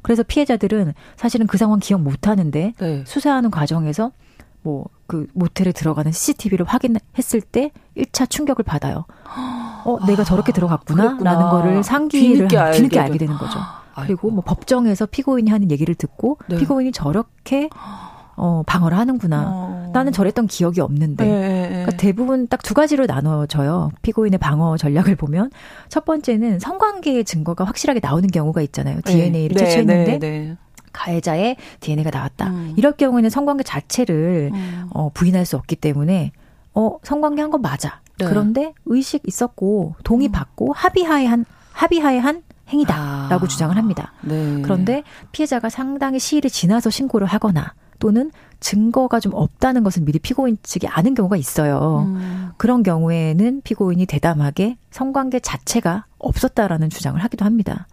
[0.00, 3.04] 그래서 피해자들은 사실은 그 상황 기억 못 하는데 네.
[3.06, 4.10] 수사하는 과정에서
[4.62, 9.06] 뭐 그 모텔에 들어가는 CCTV를 확인했을 때 1차 충격을 받아요.
[9.84, 13.58] 어, 내가 저렇게 들어갔구나 아, 라는 거를 상기를 뒤늦게, 알게, 뒤늦게 알게 되는 거죠.
[14.04, 16.58] 그리고 뭐 법정에서 피고인이 하는 얘기를 듣고 네.
[16.58, 17.68] 피고인이 저렇게
[18.36, 19.44] 어, 방어를 하는구나.
[19.48, 19.90] 어.
[19.92, 21.24] 나는 저랬던 기억이 없는데.
[21.24, 21.68] 네, 네, 네.
[21.70, 23.90] 그러니까 대부분 딱 두 가지로 나눠져요.
[24.02, 25.50] 피고인의 방어 전략을 보면
[25.88, 29.00] 첫 번째는 성관계의 증거가 확실하게 나오는 경우가 있잖아요.
[29.06, 30.56] DNA를 네, 채취했는데 네,
[30.98, 32.48] 가해자의 DNA가 나왔다.
[32.48, 32.74] 음.
[32.76, 34.86] 이럴 경우에는 성관계 자체를 음.
[34.90, 36.32] 어, 부인할 수 없기 때문에
[36.74, 38.00] 어 성관계 한거 맞아.
[38.18, 38.26] 네.
[38.26, 40.32] 그런데 의식 있었고 동의 음.
[40.32, 43.48] 받고 합의하에 한 합의하에 한 행위다라고 아.
[43.48, 44.12] 주장을 합니다.
[44.22, 44.60] 네.
[44.62, 48.30] 그런데 피해자가 상당히 시일이 지나서 신고를 하거나 또는
[48.60, 52.04] 증거가 좀 없다는 것을 미리 피고인 측이 아는 경우가 있어요.
[52.06, 52.50] 음.
[52.56, 57.86] 그런 경우에는 피고인이 대담하게 성관계 자체가 없었다라는 주장을 하기도 합니다.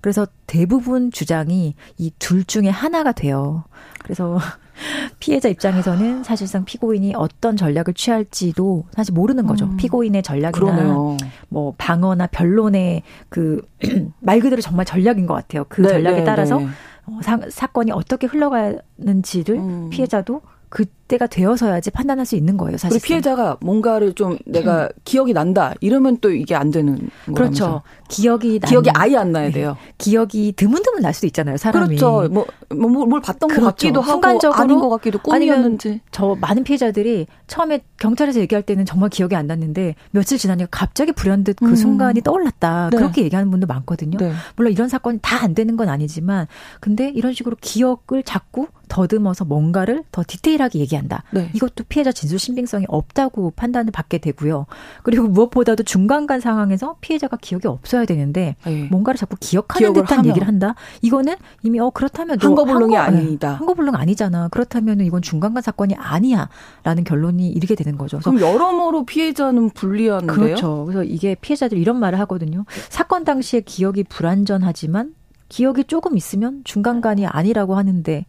[0.00, 3.64] 그래서 대부분 주장이 이 둘 중에 하나가 돼요.
[4.02, 4.38] 그래서
[5.20, 9.66] 피해자 입장에서는 사실상 피고인이 어떤 전략을 취할지도 사실 모르는 거죠.
[9.66, 9.76] 음.
[9.76, 11.16] 피고인의 전략이나 그러네요.
[11.48, 13.60] 뭐 방어나 변론의 그
[14.20, 15.64] 말 그대로 정말 전략인 것 같아요.
[15.68, 16.66] 그 네, 전략에 네, 따라서 네.
[17.06, 19.90] 어, 사, 사건이 어떻게 흘러가는지를 음.
[19.90, 20.40] 피해자도
[20.70, 23.00] 그때가 되어서야지 판단할 수 있는 거예요, 사실.
[23.02, 24.88] 피해자가 뭔가를 좀 내가 음.
[25.04, 26.96] 기억이 난다 이러면 또 이게 안 되는
[27.26, 27.34] 거죠.
[27.34, 27.82] 그렇죠.
[28.08, 29.52] 기억이 기억이 난, 아예 안 나야 네.
[29.52, 29.76] 돼요.
[29.98, 31.96] 기억이 드문드문 날 수도 있잖아요, 사람이.
[31.96, 32.28] 그렇죠.
[32.32, 33.60] 뭐, 뭐, 뭐 뭘 봤던 그렇죠.
[33.64, 36.00] 것 같기도 하고 순간적으로 아닌 것 같기도 꿈이었는지.
[36.12, 41.56] 저 많은 피해자들이 처음에 경찰에서 얘기할 때는 정말 기억이 안 났는데 며칠 지나니까 갑자기 불현듯
[41.56, 41.74] 그 음.
[41.74, 42.90] 순간이 떠올랐다.
[42.92, 42.96] 네.
[42.96, 44.16] 그렇게 얘기하는 분도 많거든요.
[44.18, 44.32] 네.
[44.54, 46.46] 물론 이런 사건이 다 안 되는 건 아니지만
[46.80, 51.22] 근데 이런 식으로 기억을 자꾸 더듬어서 뭔가를 더 디테일하게 얘기한다.
[51.30, 51.48] 네.
[51.54, 54.66] 이것도 피해자 진술 신빙성이 없다고 판단을 받게 되고요.
[55.02, 58.88] 그리고 무엇보다도 중간간 상황에서 피해자가 기억이 없어야 되는데 네.
[58.90, 60.26] 뭔가를 자꾸 기억하는 듯한 하면.
[60.30, 60.74] 얘기를 한다.
[61.00, 63.54] 이거는 이미 어 그렇다면 한거불능이 아니다.
[63.54, 64.48] 한거불능 아니잖아.
[64.48, 68.18] 그렇다면 이건 중간간 사건이 아니야라는 결론이 이르게 되는 거죠.
[68.18, 70.36] 그럼 여러모로 피해자는 불리한데요.
[70.36, 70.84] 그렇죠.
[70.86, 72.64] 그래서 이게 피해자들이 이런 말을 하거든요.
[72.88, 75.14] 사건 당시에 기억이 불완전하지만
[75.48, 78.26] 기억이 조금 있으면 중간간이 아니라고 하는데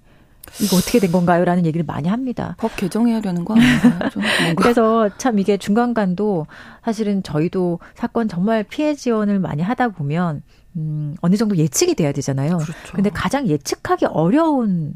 [0.61, 1.45] 이거 어떻게 된 건가요?
[1.45, 2.55] 라는 얘기를 많이 합니다.
[2.57, 4.09] 법 개정해야 되는 거 아닌가요?
[4.57, 6.47] 그래서 참 이게 중간간도
[6.83, 10.41] 사실은 저희도 사건 정말 피해 지원을 많이 하다 보면
[10.75, 12.57] 음, 어느 정도 예측이 돼야 되잖아요.
[12.57, 12.93] 그렇죠.
[12.93, 14.93] 근데 가장 예측하기 어려운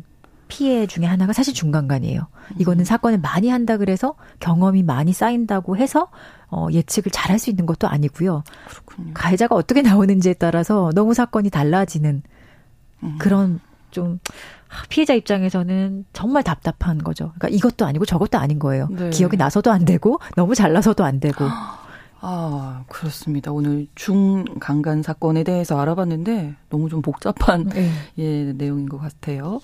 [0.47, 2.27] 피해 중에 하나가 사실 중간간이에요.
[2.59, 2.85] 이거는 음.
[2.85, 6.09] 사건을 많이 한다 그래서 경험이 많이 쌓인다고 해서
[6.49, 8.43] 어, 예측을 잘 할 수 있는 것도 아니고요.
[8.69, 9.11] 그렇군요.
[9.13, 12.21] 가해자가 어떻게 나오는지에 따라서 너무 사건이 달라지는
[13.03, 13.15] 음.
[13.19, 13.59] 그런
[13.91, 14.19] 좀
[14.89, 17.31] 피해자 입장에서는 정말 답답한 거죠.
[17.35, 18.87] 그러니까 이것도 아니고 저것도 아닌 거예요.
[18.91, 19.09] 네.
[19.09, 21.45] 기억이 나서도 안 되고 너무 잘나서도 안 되고.
[22.21, 23.51] 아, 그렇습니다.
[23.51, 27.91] 오늘 중강간 사건에 대해서 알아봤는데 너무 좀 복잡한 네.
[28.17, 29.59] 예, 내용인 것 같아요.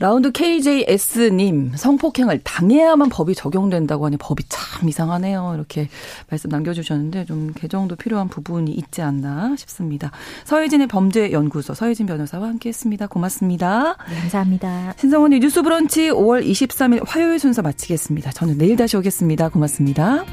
[0.00, 5.52] 라운드 KJS님, 성폭행을 당해야만 법이 적용된다고 하니 법이 참 이상하네요.
[5.54, 5.90] 이렇게
[6.30, 10.10] 말씀 남겨주셨는데 좀 개정도 필요한 부분이 있지 않나 싶습니다.
[10.46, 13.06] 서혜진의 범죄연구소 서혜진 변호사와 함께 했습니다.
[13.08, 13.98] 고맙습니다.
[14.08, 14.94] 네, 감사합니다.
[14.96, 18.32] 신성원의 뉴스 브런치 5월 23일 화요일 순서 마치겠습니다.
[18.32, 19.50] 저는 내일 다시 오겠습니다.
[19.50, 20.24] 고맙습니다.